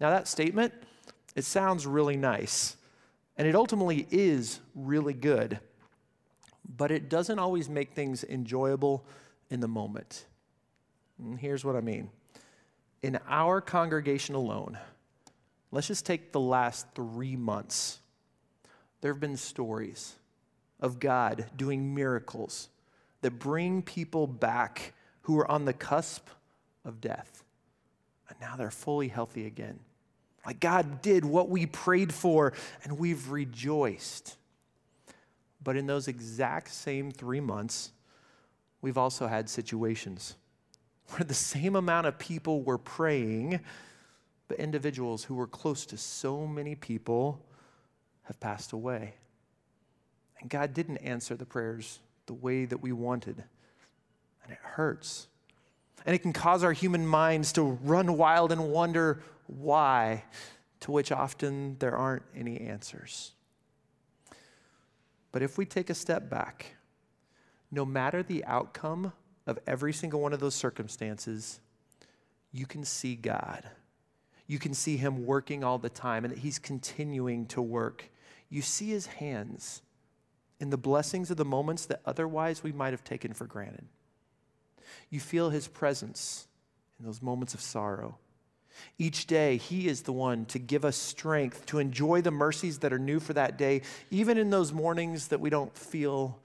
Now, 0.00 0.10
that 0.10 0.28
statement, 0.28 0.74
it 1.34 1.44
sounds 1.44 1.86
really 1.86 2.16
nice, 2.16 2.76
And 3.38 3.46
it 3.46 3.54
ultimately 3.54 4.06
is 4.10 4.60
really 4.74 5.12
good, 5.12 5.60
but 6.76 6.90
it 6.90 7.10
doesn't 7.10 7.38
always 7.38 7.68
make 7.68 7.92
things 7.92 8.24
enjoyable 8.24 9.04
in 9.50 9.60
the 9.60 9.68
moment. 9.68 10.24
And 11.18 11.38
here's 11.38 11.64
what 11.64 11.76
I 11.76 11.80
mean 11.80 12.10
in 13.02 13.18
our 13.28 13.60
congregation 13.60 14.34
alone, 14.34 14.78
let's 15.70 15.86
just 15.86 16.06
take 16.06 16.32
the 16.32 16.40
last 16.40 16.86
three 16.94 17.36
months. 17.36 18.00
There 19.00 19.12
have 19.12 19.20
been 19.20 19.36
stories 19.36 20.14
of 20.80 20.98
God 20.98 21.46
doing 21.56 21.94
miracles 21.94 22.68
that 23.20 23.32
bring 23.32 23.82
people 23.82 24.26
back 24.26 24.94
who 25.22 25.38
are 25.38 25.50
on 25.50 25.64
the 25.64 25.72
cusp 25.72 26.28
of 26.84 27.00
death. 27.00 27.44
And 28.28 28.38
now 28.40 28.56
they're 28.56 28.70
fully 28.70 29.08
healthy 29.08 29.46
again. 29.46 29.78
Like 30.44 30.60
God 30.60 31.02
did 31.02 31.24
what 31.24 31.48
we 31.48 31.66
prayed 31.66 32.12
for, 32.14 32.52
and 32.84 32.98
we've 32.98 33.30
rejoiced. 33.30 34.36
But 35.62 35.76
in 35.76 35.86
those 35.86 36.06
exact 36.06 36.70
same 36.70 37.10
three 37.10 37.40
months, 37.40 37.92
we've 38.80 38.98
also 38.98 39.26
had 39.26 39.50
situations 39.50 40.36
where 41.08 41.24
the 41.24 41.34
same 41.34 41.76
amount 41.76 42.06
of 42.06 42.18
people 42.18 42.62
were 42.62 42.78
praying, 42.78 43.60
but 44.48 44.58
individuals 44.58 45.24
who 45.24 45.34
were 45.34 45.46
close 45.46 45.86
to 45.86 45.96
so 45.96 46.46
many 46.46 46.74
people 46.74 47.44
have 48.24 48.38
passed 48.40 48.72
away. 48.72 49.14
And 50.40 50.50
God 50.50 50.74
didn't 50.74 50.98
answer 50.98 51.34
the 51.34 51.46
prayers 51.46 52.00
the 52.26 52.34
way 52.34 52.64
that 52.64 52.82
we 52.82 52.92
wanted. 52.92 53.42
And 54.44 54.52
it 54.52 54.58
hurts. 54.62 55.28
And 56.06 56.14
it 56.14 56.20
can 56.20 56.32
cause 56.32 56.62
our 56.62 56.72
human 56.72 57.06
minds 57.06 57.52
to 57.54 57.62
run 57.62 58.16
wild 58.16 58.52
and 58.52 58.70
wonder 58.70 59.22
why, 59.48 60.24
to 60.80 60.92
which 60.92 61.10
often 61.10 61.76
there 61.80 61.96
aren't 61.96 62.22
any 62.34 62.60
answers. 62.60 63.32
But 65.32 65.42
if 65.42 65.58
we 65.58 65.66
take 65.66 65.90
a 65.90 65.94
step 65.94 66.30
back, 66.30 66.76
no 67.70 67.84
matter 67.84 68.22
the 68.22 68.44
outcome 68.44 69.12
of 69.46 69.58
every 69.66 69.92
single 69.92 70.20
one 70.20 70.32
of 70.32 70.40
those 70.40 70.54
circumstances, 70.54 71.60
you 72.52 72.66
can 72.66 72.84
see 72.84 73.16
God. 73.16 73.68
You 74.46 74.58
can 74.60 74.74
see 74.74 74.96
Him 74.96 75.26
working 75.26 75.64
all 75.64 75.78
the 75.78 75.90
time 75.90 76.24
and 76.24 76.32
that 76.32 76.40
He's 76.40 76.58
continuing 76.58 77.46
to 77.46 77.60
work. 77.60 78.10
You 78.48 78.62
see 78.62 78.90
His 78.90 79.06
hands 79.06 79.82
in 80.60 80.70
the 80.70 80.78
blessings 80.78 81.30
of 81.30 81.36
the 81.36 81.44
moments 81.44 81.84
that 81.86 82.00
otherwise 82.06 82.62
we 82.62 82.72
might 82.72 82.92
have 82.92 83.04
taken 83.04 83.32
for 83.32 83.46
granted. 83.46 83.86
You 85.10 85.20
feel 85.20 85.50
His 85.50 85.68
presence 85.68 86.46
in 86.98 87.06
those 87.06 87.22
moments 87.22 87.54
of 87.54 87.60
sorrow. 87.60 88.18
Each 88.98 89.26
day, 89.26 89.56
He 89.56 89.88
is 89.88 90.02
the 90.02 90.12
one 90.12 90.44
to 90.46 90.58
give 90.58 90.84
us 90.84 90.96
strength 90.96 91.66
to 91.66 91.78
enjoy 91.78 92.22
the 92.22 92.30
mercies 92.30 92.78
that 92.80 92.92
are 92.92 92.98
new 92.98 93.20
for 93.20 93.32
that 93.32 93.56
day, 93.56 93.82
even 94.10 94.38
in 94.38 94.50
those 94.50 94.72
mornings 94.72 95.28
that 95.28 95.40
we 95.40 95.50
don't 95.50 95.76
feel 95.76 96.38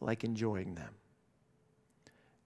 like 0.00 0.24
enjoying 0.24 0.74
them. 0.74 0.90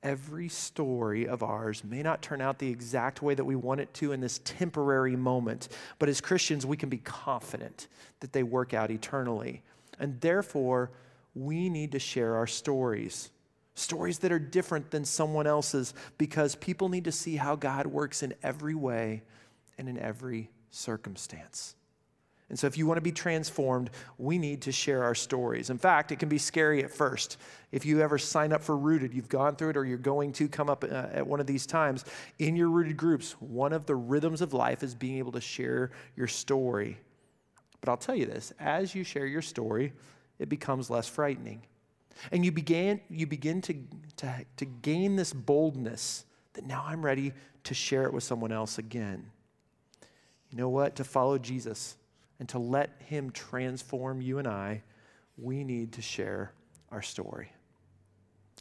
Every 0.03 0.49
story 0.49 1.27
of 1.27 1.43
ours 1.43 1.83
may 1.83 2.03
not 2.03 2.23
turn 2.23 2.41
out 2.41 2.59
the 2.59 2.71
exact 2.71 3.21
way 3.21 3.35
that 3.35 3.45
we 3.45 3.57
want 3.57 3.81
it 3.81 3.93
to 3.95 4.13
in 4.13 4.21
this 4.21 4.41
temporary 4.45 5.17
moment, 5.17 5.69
but 5.99 6.09
as 6.09 6.21
Christians, 6.21 6.65
we 6.65 6.77
can 6.77 6.89
be 6.89 6.99
confident 6.99 7.89
that 8.21 8.33
they 8.33 8.45
work 8.45 8.75
out 8.75 8.93
eternally. 8.93 9.63
And 9.99 10.21
therefore, 10.21 10.93
we 11.35 11.69
need 11.69 11.93
to 11.93 11.99
share 11.99 12.37
our 12.37 12.47
stories 12.47 13.31
stories 13.79 14.19
that 14.21 14.33
are 14.33 14.39
different 14.39 14.91
than 14.91 15.05
someone 15.05 15.47
else's, 15.47 15.95
because 16.19 16.55
people 16.55 16.89
need 16.89 17.05
to 17.05 17.13
see 17.13 17.37
how 17.37 17.57
God 17.57 17.87
works 17.87 18.23
in 18.23 18.35
every 18.43 18.75
way 18.75 19.23
and 19.79 19.89
in 19.89 19.99
every 19.99 20.51
circumstance. 20.71 21.75
And 22.51 22.59
so, 22.59 22.67
if 22.67 22.79
you 22.79 22.87
want 22.87 22.97
to 22.97 23.03
be 23.03 23.13
transformed, 23.13 23.91
we 24.17 24.39
need 24.39 24.63
to 24.63 24.73
share 24.73 25.05
our 25.05 25.15
stories. 25.15 25.69
In 25.69 25.77
fact, 25.77 26.13
it 26.13 26.19
can 26.19 26.31
be 26.31 26.39
scary 26.39 26.83
at 26.83 26.91
first. 26.91 27.37
If 27.73 27.85
you 27.85 28.01
ever 28.01 28.17
sign 28.17 28.55
up 28.55 28.63
for 28.63 28.77
Rooted, 28.77 29.13
you've 29.13 29.29
gone 29.29 29.55
through 29.57 29.71
it 29.71 29.77
or 29.77 29.85
you're 29.85 29.99
going 29.99 30.33
to 30.33 30.49
come 30.49 30.71
up 30.71 30.83
uh, 30.83 31.09
at 31.13 31.27
one 31.27 31.41
of 31.41 31.47
these 31.47 31.67
times, 31.67 32.07
in 32.39 32.57
your 32.57 32.71
Rooted 32.71 32.97
groups, 32.97 33.33
one 33.33 33.75
of 33.75 33.85
the 33.85 33.95
rhythms 33.95 34.41
of 34.41 34.55
life 34.55 34.83
is 34.83 34.95
being 34.95 35.19
able 35.19 35.33
to 35.33 35.43
share 35.43 35.91
your 36.17 36.27
story. 36.27 36.97
But 37.83 37.91
I'll 37.91 37.99
tell 37.99 38.15
you 38.15 38.27
this 38.27 38.53
as 38.59 38.95
you 38.95 39.05
share 39.05 39.27
your 39.27 39.43
story, 39.43 39.93
it 40.39 40.49
becomes 40.49 40.89
less 40.89 41.07
frightening. 41.07 41.63
And 42.33 42.45
you, 42.45 42.53
began, 42.53 43.01
you 43.09 43.27
begin 43.27 43.61
to, 43.63 43.75
to, 44.17 44.47
to 44.57 44.65
gain 44.65 45.17
this 45.17 45.33
boldness 45.33 46.25
that 46.55 46.67
now 46.67 46.85
I'm 46.87 47.05
ready 47.05 47.33
to 47.65 47.75
share 47.75 48.05
it 48.05 48.13
with 48.13 48.25
someone 48.25 48.53
else 48.53 48.79
again. 48.79 49.31
You 50.51 50.59
know 50.59 50.69
what? 50.69 50.97
To 50.97 51.05
follow 51.05 51.39
Jesus 51.39 51.97
and 52.39 52.49
to 52.51 52.59
let 52.59 52.91
Him 53.07 53.31
transform 53.31 54.21
you 54.21 54.39
and 54.39 54.49
I, 54.49 54.83
we 55.37 55.65
need 55.65 55.93
to 55.93 56.03
share 56.03 56.53
our 56.91 57.03
story. 57.03 57.53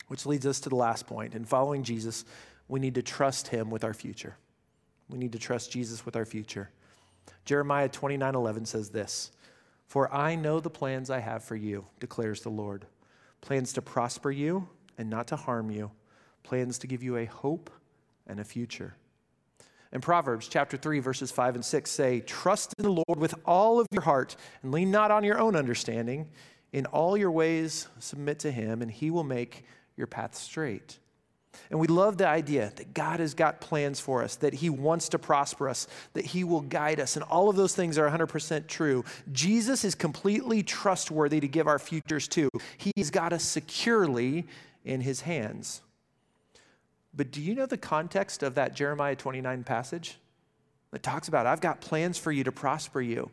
Which 0.07 0.25
leads 0.25 0.45
us 0.45 0.59
to 0.61 0.69
the 0.69 0.75
last 0.75 1.07
point. 1.07 1.33
In 1.33 1.45
following 1.45 1.83
Jesus, 1.83 2.25
we 2.67 2.79
need 2.79 2.95
to 2.95 3.01
trust 3.01 3.47
Him 3.47 3.69
with 3.69 3.83
our 3.83 3.93
future. 3.93 4.35
We 5.09 5.17
need 5.17 5.31
to 5.31 5.39
trust 5.39 5.71
Jesus 5.71 6.05
with 6.05 6.15
our 6.15 6.25
future. 6.25 6.69
Jeremiah 7.45 7.89
29 7.89 8.35
11 8.35 8.65
says 8.65 8.89
this 8.89 9.31
For 9.87 10.13
I 10.13 10.35
know 10.35 10.59
the 10.59 10.69
plans 10.69 11.09
I 11.09 11.19
have 11.19 11.43
for 11.43 11.55
you, 11.55 11.85
declares 11.99 12.41
the 12.41 12.49
Lord 12.49 12.85
plans 13.41 13.73
to 13.73 13.82
prosper 13.82 14.32
you 14.32 14.67
and 14.97 15.10
not 15.10 15.28
to 15.28 15.36
harm 15.36 15.69
you, 15.69 15.91
plans 16.43 16.78
to 16.80 16.88
give 16.88 17.04
you 17.04 17.17
a 17.17 17.26
hope 17.26 17.69
and 18.28 18.39
a 18.39 18.43
future. 18.43 18.95
In 19.93 20.02
Proverbs 20.02 20.47
chapter 20.47 20.76
3, 20.76 21.00
verses 21.00 21.32
5 21.32 21.56
and 21.56 21.65
6 21.65 21.89
say, 21.89 22.19
Trust 22.21 22.73
in 22.78 22.84
the 22.84 23.04
Lord 23.08 23.19
with 23.19 23.34
all 23.45 23.80
of 23.80 23.88
your 23.91 24.02
heart 24.02 24.36
and 24.62 24.71
lean 24.71 24.91
not 24.91 25.12
on 25.12 25.23
your 25.23 25.39
own 25.39 25.56
understanding. 25.56 26.30
In 26.73 26.86
all 26.88 27.15
your 27.15 27.32
ways, 27.32 27.88
submit 28.00 28.39
to 28.39 28.52
him, 28.52 28.82
and 28.82 28.91
he 28.91 29.10
will 29.10 29.23
make 29.23 29.63
your 29.95 30.08
path 30.08 30.36
straight. 30.36 31.00
And 31.69 31.79
we 31.79 31.88
love 31.88 32.17
the 32.17 32.27
idea 32.27 32.71
that 32.75 32.93
God 32.93 33.19
has 33.19 33.33
got 33.33 33.62
plans 33.62 33.99
for 33.99 34.23
us, 34.23 34.36
that 34.38 34.53
He 34.53 34.69
wants 34.69 35.10
to 35.10 35.19
prosper 35.19 35.67
us, 35.67 35.88
that 36.13 36.25
He 36.25 36.43
will 36.43 36.62
guide 36.62 36.99
us. 36.99 37.15
And 37.15 37.23
all 37.23 37.49
of 37.49 37.55
those 37.55 37.75
things 37.75 37.97
are 37.97 38.10
100% 38.10 38.67
true. 38.67 39.03
Jesus 39.31 39.83
is 39.83 39.95
completely 39.95 40.63
trustworthy 40.63 41.39
to 41.39 41.47
give 41.47 41.67
our 41.67 41.79
futures 41.79 42.27
to. 42.29 42.49
He's 42.77 43.10
got 43.10 43.33
us 43.33 43.43
securely 43.43 44.45
in 44.86 45.01
His 45.01 45.21
hands. 45.21 45.81
But 47.13 47.31
do 47.31 47.41
you 47.41 47.55
know 47.55 47.65
the 47.65 47.77
context 47.77 48.43
of 48.43 48.55
that 48.55 48.75
Jeremiah 48.75 49.15
29 49.15 49.63
passage? 49.63 50.19
It 50.93 51.03
talks 51.03 51.27
about, 51.27 51.47
I've 51.47 51.62
got 51.62 51.81
plans 51.81 52.17
for 52.17 52.31
you 52.31 52.43
to 52.43 52.51
prosper 52.51 53.01
you 53.01 53.29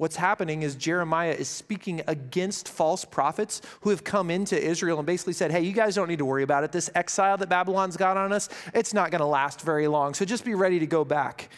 what's 0.00 0.16
happening 0.16 0.62
is 0.62 0.76
Jeremiah 0.76 1.32
is 1.32 1.46
speaking 1.46 2.00
against 2.06 2.70
false 2.70 3.04
prophets 3.04 3.60
who 3.82 3.90
have 3.90 4.02
come 4.02 4.30
into 4.30 4.58
Israel 4.58 4.96
and 4.96 5.06
basically 5.06 5.34
said, 5.34 5.50
Hey, 5.50 5.60
you 5.60 5.74
guys 5.74 5.94
don't 5.94 6.08
need 6.08 6.20
to 6.20 6.24
worry 6.24 6.42
about 6.42 6.64
it. 6.64 6.72
This 6.72 6.88
exile 6.94 7.36
that 7.36 7.50
Babylon's 7.50 7.98
got 7.98 8.16
on 8.16 8.32
us, 8.32 8.48
it's 8.72 8.94
not 8.94 9.10
going 9.10 9.20
to 9.20 9.26
last 9.26 9.60
very 9.60 9.86
long. 9.88 10.14
So 10.14 10.24
just 10.24 10.42
be 10.42 10.54
ready 10.54 10.78
to 10.78 10.86
go 10.86 11.04
back. 11.04 11.50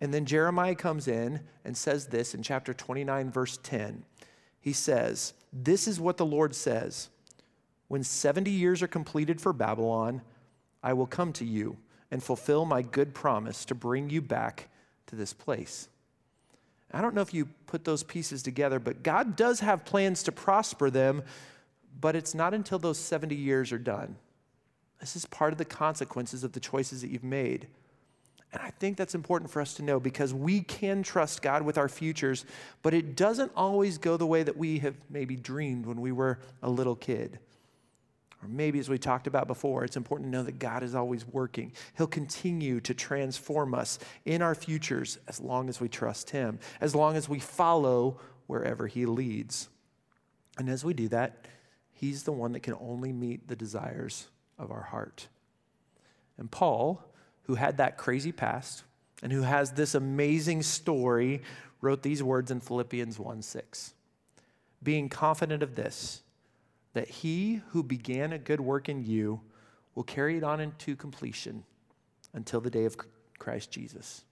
And 0.00 0.14
then 0.14 0.24
Jeremiah 0.24 0.74
comes 0.74 1.08
in 1.08 1.40
and 1.62 1.76
says 1.76 2.06
this 2.06 2.34
in 2.34 2.42
chapter 2.42 2.72
29, 2.72 3.30
verse 3.30 3.58
10. 3.62 4.02
He 4.62 4.72
says, 4.72 5.34
This 5.52 5.86
is 5.86 6.00
what 6.00 6.16
the 6.16 6.24
Lord 6.24 6.54
says 6.54 7.10
When 7.88 8.02
70 8.02 8.50
years 8.50 8.82
are 8.82 8.88
completed 8.88 9.42
for 9.42 9.52
Babylon, 9.52 10.22
I 10.82 10.94
will 10.94 11.06
come 11.06 11.34
to 11.34 11.44
you 11.44 11.76
and 12.10 12.22
fulfill 12.22 12.64
my 12.64 12.80
good 12.80 13.12
promise 13.12 13.66
to 13.66 13.74
bring 13.74 14.08
you 14.08 14.22
back 14.22 14.70
to 15.08 15.16
this 15.16 15.34
place. 15.34 15.90
I 16.92 17.00
don't 17.00 17.14
know 17.14 17.20
if 17.20 17.32
you 17.32 17.48
put 17.66 17.84
those 17.84 18.02
pieces 18.02 18.42
together, 18.42 18.78
but 18.78 19.02
God 19.02 19.36
does 19.36 19.60
have 19.60 19.84
plans 19.84 20.22
to 20.24 20.32
prosper 20.32 20.90
them, 20.90 21.22
but 22.00 22.16
it's 22.16 22.34
not 22.34 22.52
until 22.52 22.78
those 22.78 22.98
70 22.98 23.34
years 23.34 23.72
are 23.72 23.78
done. 23.78 24.16
This 24.98 25.16
is 25.16 25.24
part 25.26 25.52
of 25.52 25.58
the 25.58 25.64
consequences 25.64 26.44
of 26.44 26.52
the 26.52 26.60
choices 26.60 27.00
that 27.02 27.10
you've 27.10 27.24
made. 27.24 27.68
And 28.52 28.60
I 28.60 28.70
think 28.70 28.96
that's 28.96 29.14
important 29.14 29.50
for 29.50 29.62
us 29.62 29.74
to 29.74 29.82
know 29.82 30.00
because 30.00 30.34
we 30.34 30.62
can 30.62 31.02
trust 31.02 31.40
God 31.40 31.62
with 31.62 31.78
our 31.78 31.88
futures, 31.88 32.44
but 32.82 32.92
it 32.92 33.14
doesn't 33.14 33.52
always 33.54 33.96
go 33.96 34.16
the 34.16 34.26
way 34.26 34.42
that 34.42 34.56
we 34.56 34.80
have 34.80 34.96
maybe 35.08 35.36
dreamed 35.36 35.86
when 35.86 36.00
we 36.00 36.10
were 36.10 36.40
a 36.62 36.68
little 36.68 36.96
kid. 36.96 37.38
Or 38.42 38.48
maybe, 38.48 38.78
as 38.78 38.88
we 38.88 38.98
talked 38.98 39.26
about 39.26 39.46
before, 39.46 39.84
it's 39.84 39.96
important 39.96 40.28
to 40.28 40.30
know 40.30 40.42
that 40.42 40.58
God 40.58 40.82
is 40.82 40.94
always 40.94 41.26
working. 41.26 41.72
He'll 41.96 42.06
continue 42.06 42.80
to 42.80 42.94
transform 42.94 43.74
us 43.74 43.98
in 44.24 44.40
our 44.40 44.54
futures 44.54 45.18
as 45.28 45.40
long 45.40 45.68
as 45.68 45.80
we 45.80 45.88
trust 45.88 46.30
Him, 46.30 46.58
as 46.80 46.94
long 46.94 47.16
as 47.16 47.28
we 47.28 47.38
follow 47.38 48.18
wherever 48.46 48.86
He 48.86 49.04
leads. 49.04 49.68
And 50.58 50.70
as 50.70 50.84
we 50.84 50.94
do 50.94 51.08
that, 51.08 51.46
He's 51.92 52.22
the 52.22 52.32
one 52.32 52.52
that 52.52 52.62
can 52.62 52.74
only 52.80 53.12
meet 53.12 53.46
the 53.46 53.56
desires 53.56 54.28
of 54.58 54.70
our 54.70 54.84
heart. 54.84 55.28
And 56.38 56.50
Paul, 56.50 57.04
who 57.42 57.56
had 57.56 57.76
that 57.76 57.98
crazy 57.98 58.32
past 58.32 58.84
and 59.22 59.30
who 59.30 59.42
has 59.42 59.72
this 59.72 59.94
amazing 59.94 60.62
story, 60.62 61.42
wrote 61.82 62.02
these 62.02 62.22
words 62.22 62.50
in 62.50 62.60
Philippians 62.60 63.18
1 63.18 63.42
6. 63.42 63.92
Being 64.82 65.10
confident 65.10 65.62
of 65.62 65.74
this, 65.74 66.22
that 66.92 67.08
he 67.08 67.60
who 67.68 67.82
began 67.82 68.32
a 68.32 68.38
good 68.38 68.60
work 68.60 68.88
in 68.88 69.04
you 69.04 69.40
will 69.94 70.02
carry 70.02 70.36
it 70.36 70.44
on 70.44 70.60
into 70.60 70.96
completion 70.96 71.64
until 72.32 72.60
the 72.60 72.70
day 72.70 72.84
of 72.84 72.96
Christ 73.38 73.70
Jesus. 73.70 74.24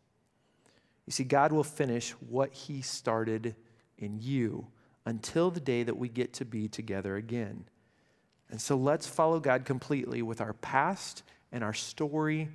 You 1.07 1.13
see, 1.13 1.25
God 1.25 1.53
will 1.53 1.65
finish 1.65 2.11
what 2.13 2.53
he 2.53 2.83
started 2.83 3.55
in 3.97 4.19
you 4.21 4.67
until 5.07 5.51
the 5.51 5.61
day 5.61 5.83
that 5.83 5.97
we 5.97 6.09
get 6.09 6.35
to 6.35 6.45
be 6.45 6.69
together 6.69 7.17
again. 7.17 7.65
And 8.51 8.61
so 8.61 8.77
let's 8.77 9.07
follow 9.07 9.41
God 9.41 9.65
completely 9.65 10.23
with 10.23 10.41
our 10.41 10.53
past 10.55 11.23
and 11.53 11.65
our 11.65 11.73
story 11.73 12.49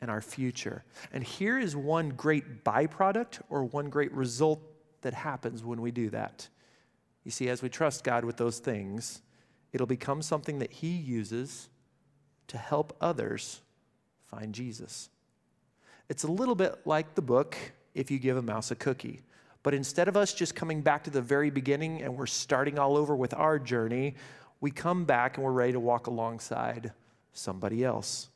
and 0.00 0.10
our 0.10 0.20
future. 0.20 0.84
And 1.12 1.24
here 1.24 1.58
is 1.58 1.74
one 1.74 2.10
great 2.10 2.64
byproduct 2.64 3.40
or 3.48 3.64
one 3.64 3.90
great 3.90 4.12
result 4.12 4.60
that 5.02 5.14
happens 5.14 5.64
when 5.64 5.80
we 5.80 5.90
do 5.90 6.10
that. 6.10 6.48
You 7.24 7.30
see, 7.30 7.48
as 7.48 7.62
we 7.62 7.68
trust 7.68 8.04
God 8.04 8.24
with 8.24 8.36
those 8.36 8.58
things, 8.58 9.22
it'll 9.72 9.86
become 9.86 10.22
something 10.22 10.58
that 10.58 10.72
He 10.72 10.88
uses 10.88 11.68
to 12.48 12.58
help 12.58 12.96
others 13.00 13.60
find 14.26 14.54
Jesus. 14.54 15.10
It's 16.08 16.24
a 16.24 16.30
little 16.30 16.54
bit 16.54 16.86
like 16.86 17.14
the 17.14 17.22
book, 17.22 17.56
If 17.94 18.10
You 18.10 18.18
Give 18.18 18.36
a 18.36 18.42
Mouse 18.42 18.70
a 18.70 18.74
Cookie. 18.74 19.22
But 19.62 19.74
instead 19.74 20.08
of 20.08 20.16
us 20.16 20.32
just 20.32 20.54
coming 20.54 20.80
back 20.80 21.04
to 21.04 21.10
the 21.10 21.20
very 21.20 21.50
beginning 21.50 22.02
and 22.02 22.16
we're 22.16 22.26
starting 22.26 22.78
all 22.78 22.96
over 22.96 23.14
with 23.14 23.34
our 23.34 23.58
journey, 23.58 24.14
we 24.60 24.70
come 24.70 25.04
back 25.04 25.36
and 25.36 25.44
we're 25.44 25.52
ready 25.52 25.72
to 25.72 25.80
walk 25.80 26.06
alongside 26.06 26.92
somebody 27.32 27.84
else. 27.84 28.28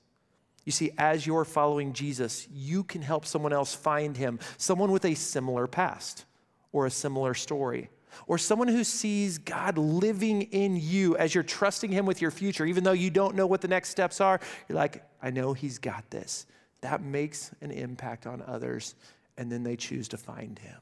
You 0.65 0.73
see, 0.73 0.93
as 0.97 1.27
you're 1.27 1.45
following 1.45 1.93
Jesus, 1.93 2.47
you 2.53 2.85
can 2.85 3.03
help 3.03 3.27
someone 3.27 3.53
else 3.53 3.75
find 3.75 4.17
him, 4.17 4.39
someone 4.59 4.93
with 4.93 5.05
a 5.05 5.15
similar 5.15 5.67
past 5.67 6.25
or 6.73 6.87
a 6.87 6.91
similar 6.91 7.35
story, 7.35 7.91
or 8.27 8.39
someone 8.39 8.69
who 8.69 8.85
sees 8.85 9.39
God 9.39 9.79
living 9.79 10.43
in 10.43 10.77
you 10.77 11.17
as 11.17 11.35
you're 11.35 11.45
trusting 11.45 11.91
him 11.91 12.07
with 12.07 12.21
your 12.21 12.31
future, 12.31 12.65
even 12.65 12.85
though 12.85 12.93
you 12.93 13.11
don't 13.11 13.35
know 13.35 13.47
what 13.47 13.61
the 13.61 13.69
next 13.69 13.91
steps 13.91 14.21
are. 14.21 14.41
You're 14.69 14.77
like, 14.77 15.05
I 15.23 15.31
know 15.31 15.53
he's 15.53 15.79
got 15.79 16.09
this. 16.11 16.47
That 16.81 17.03
makes 17.03 17.53
an 17.61 17.71
impact 17.71 18.27
on 18.27 18.43
others, 18.47 18.95
and 19.37 19.51
then 19.51 19.63
they 19.63 19.77
choose 19.77 20.09
to 20.09 20.17
find 20.17 20.59
him. 20.59 20.79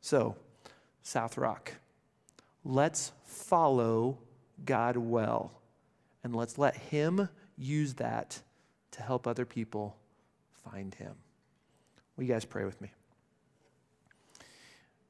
So, 0.00 0.36
South 1.02 1.36
Rock, 1.36 1.72
let's 2.64 3.12
follow 3.24 4.18
God 4.64 4.96
well, 4.96 5.52
and 6.24 6.34
let's 6.34 6.58
let 6.58 6.76
him 6.76 7.28
use 7.56 7.94
that 7.94 8.40
to 8.92 9.02
help 9.02 9.26
other 9.26 9.44
people 9.44 9.96
find 10.64 10.94
him. 10.94 11.14
Will 12.16 12.24
you 12.24 12.32
guys 12.32 12.44
pray 12.44 12.64
with 12.64 12.80
me? 12.80 12.90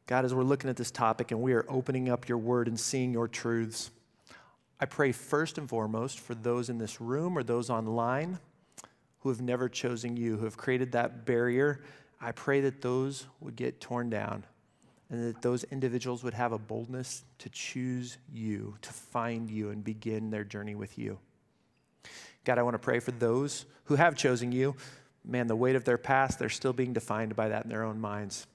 God, 0.09 0.25
as 0.25 0.33
we're 0.33 0.43
looking 0.43 0.71
at 0.71 0.77
this 0.77 0.91
topic 0.91 1.33
and 1.33 1.43
we 1.43 1.53
are 1.53 1.67
opening 1.69 2.09
up 2.09 2.31
your 2.31 2.39
word 2.39 2.67
and 2.67 2.81
seeing 2.81 3.13
your 3.13 3.29
truths, 3.29 3.91
I 4.81 4.87
pray 4.87 5.13
first 5.13 5.59
and 5.59 5.69
foremost 5.69 6.19
for 6.19 6.35
those 6.35 6.71
in 6.71 6.79
this 6.79 6.99
room 6.99 7.37
or 7.37 7.43
those 7.43 7.69
online 7.69 8.39
who 9.21 9.29
have 9.29 9.43
never 9.43 9.69
chosen 9.69 10.17
you, 10.17 10.39
who 10.39 10.47
have 10.47 10.57
created 10.57 10.93
that 10.93 11.27
barrier. 11.27 11.83
I 12.23 12.33
pray 12.33 12.63
that 12.63 12.81
those 12.81 13.27
would 13.41 13.55
get 13.55 13.83
torn 13.83 14.09
down 14.09 14.45
and 15.11 15.29
that 15.29 15.43
those 15.43 15.65
individuals 15.65 16.25
would 16.25 16.35
have 16.35 16.53
a 16.53 16.59
boldness 16.59 17.25
to 17.41 17.51
choose 17.51 18.17
you, 18.33 18.77
to 18.81 18.93
find 18.95 19.51
you, 19.51 19.69
and 19.69 19.85
begin 19.85 20.31
their 20.31 20.45
journey 20.45 20.75
with 20.75 20.97
you. 20.97 21.19
God, 22.45 22.57
I 22.57 22.63
want 22.63 22.75
to 22.75 22.79
pray 22.79 22.99
for 23.01 23.11
those 23.11 23.67
who 23.85 23.97
have 23.97 24.17
chosen 24.17 24.53
you. 24.53 24.75
Man, 25.23 25.49
the 25.49 25.57
weight 25.57 25.77
of 25.77 25.85
their 25.85 25.99
past, 25.99 26.39
they're 26.39 26.49
still 26.49 26.73
being 26.73 26.95
defined 26.95 27.37
by 27.37 27.49
that 27.49 27.65
in 27.65 27.69
their 27.69 27.85
own 27.85 28.01
minds. 28.01 28.47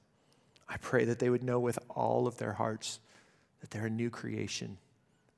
I 0.74 0.78
pray 0.78 1.06
that 1.06 1.20
they 1.20 1.30
would 1.30 1.44
know 1.44 1.60
with 1.60 1.78
all 1.88 2.26
of 2.26 2.38
their 2.38 2.54
hearts 2.54 3.00
that 3.62 3.70
they're 3.70 3.86
a 3.86 3.92
new 3.92 4.10
creation 4.10 4.80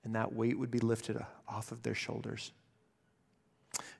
and 0.06 0.16
that 0.16 0.34
weight 0.34 0.58
would 0.58 0.72
be 0.72 0.80
lifted 0.80 1.18
off 1.46 1.74
of 1.74 1.84
their 1.84 1.94
shoulders. 1.94 2.54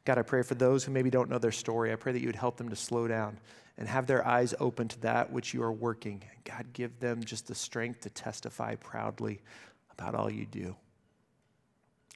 God, 0.06 0.18
I 0.18 0.22
pray 0.22 0.44
for 0.44 0.56
those 0.56 0.86
who 0.86 0.94
maybe 0.94 1.10
don't 1.10 1.30
know 1.30 1.38
their 1.38 1.52
story. 1.52 1.92
I 1.92 1.98
pray 1.98 2.14
that 2.14 2.22
you 2.22 2.30
would 2.30 2.38
help 2.38 2.56
them 2.56 2.70
to 2.70 2.76
slow 2.76 3.08
down 3.10 3.38
and 3.78 3.86
have 3.86 4.08
their 4.08 4.26
eyes 4.26 4.54
open 4.62 4.88
to 4.88 5.02
that 5.02 5.30
which 5.30 5.54
you 5.54 5.62
are 5.62 5.74
working. 5.74 6.24
God, 6.46 6.68
give 6.72 7.00
them 7.02 7.22
just 7.22 7.48
the 7.48 7.56
strength 7.56 8.02
to 8.02 8.10
testify 8.10 8.76
proudly 8.76 9.42
about 9.92 10.16
all 10.16 10.32
you 10.32 10.46
do. 10.46 10.78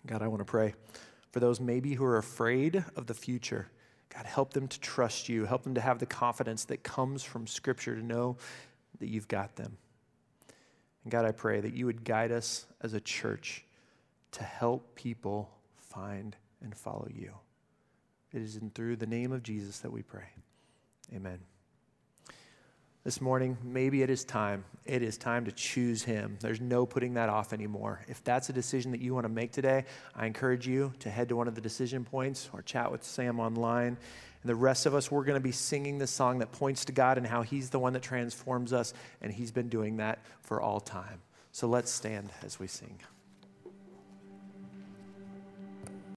God, 0.08 0.21
I 0.21 0.29
want 0.29 0.39
to 0.39 0.45
pray 0.45 0.75
for 1.32 1.41
those 1.41 1.60
maybe 1.60 1.93
who 1.93 2.05
are 2.05 2.17
afraid 2.17 2.86
of 2.95 3.08
the 3.08 3.13
future. 3.13 3.67
God, 4.15 4.25
help 4.25 4.53
them 4.53 4.67
to 4.69 4.79
trust 4.79 5.27
you. 5.27 5.45
Help 5.45 5.63
them 5.63 5.75
to 5.75 5.82
have 5.82 5.99
the 5.99 6.05
confidence 6.05 6.65
that 6.65 6.84
comes 6.84 7.21
from 7.21 7.45
Scripture 7.45 7.95
to 7.95 8.03
know 8.03 8.38
that 8.99 9.09
you've 9.09 9.27
got 9.27 9.55
them. 9.55 9.77
And 11.03 11.12
God, 11.12 11.25
I 11.25 11.31
pray 11.31 11.59
that 11.62 11.73
you 11.73 11.85
would 11.85 12.03
guide 12.03 12.31
us 12.31 12.65
as 12.81 12.93
a 12.93 12.99
church 12.99 13.65
to 14.31 14.43
help 14.43 14.95
people 14.95 15.49
find 15.77 16.35
and 16.62 16.75
follow 16.75 17.07
you. 17.13 17.33
It 18.31 18.41
is 18.41 18.57
in 18.57 18.69
through 18.69 18.97
the 18.97 19.07
name 19.07 19.31
of 19.31 19.43
Jesus 19.43 19.79
that 19.79 19.91
we 19.91 20.03
pray. 20.03 20.29
Amen. 21.13 21.48
This 23.09 23.21
morning, 23.21 23.57
maybe 23.63 24.03
it 24.03 24.11
is 24.11 24.23
time. 24.23 24.63
It 24.85 25.01
is 25.01 25.17
time 25.17 25.45
to 25.45 25.51
choose 25.51 26.03
Him. 26.03 26.37
There's 26.41 26.61
no 26.61 26.85
putting 26.85 27.15
that 27.15 27.27
off 27.27 27.53
anymore. 27.53 28.01
If 28.07 28.23
that's 28.23 28.49
a 28.49 28.53
decision 28.53 28.91
that 28.91 29.01
you 29.01 29.15
want 29.15 29.25
to 29.25 29.29
make 29.29 29.51
today, 29.51 29.85
I 30.15 30.27
encourage 30.27 30.67
you 30.67 30.93
to 30.99 31.09
head 31.09 31.27
to 31.29 31.35
one 31.35 31.47
of 31.47 31.55
the 31.55 31.59
decision 31.59 32.05
points 32.05 32.51
or 32.53 32.61
chat 32.61 32.91
with 32.91 33.03
Sam 33.03 33.39
online. 33.39 33.97
And 33.97 33.97
the 34.43 34.53
rest 34.53 34.85
of 34.85 34.93
us, 34.93 35.09
we're 35.09 35.23
going 35.23 35.39
to 35.39 35.43
be 35.43 35.51
singing 35.51 35.97
the 35.97 36.05
song 36.05 36.37
that 36.37 36.51
points 36.51 36.85
to 36.85 36.91
God 36.91 37.17
and 37.17 37.25
how 37.25 37.41
He's 37.41 37.71
the 37.71 37.79
one 37.79 37.93
that 37.93 38.03
transforms 38.03 38.73
us, 38.73 38.93
and 39.23 39.33
He's 39.33 39.51
been 39.51 39.69
doing 39.69 39.97
that 39.97 40.19
for 40.43 40.61
all 40.61 40.79
time. 40.79 41.19
So 41.51 41.67
let's 41.67 41.89
stand 41.89 42.29
as 42.43 42.59
we 42.59 42.67
sing. 42.67 42.99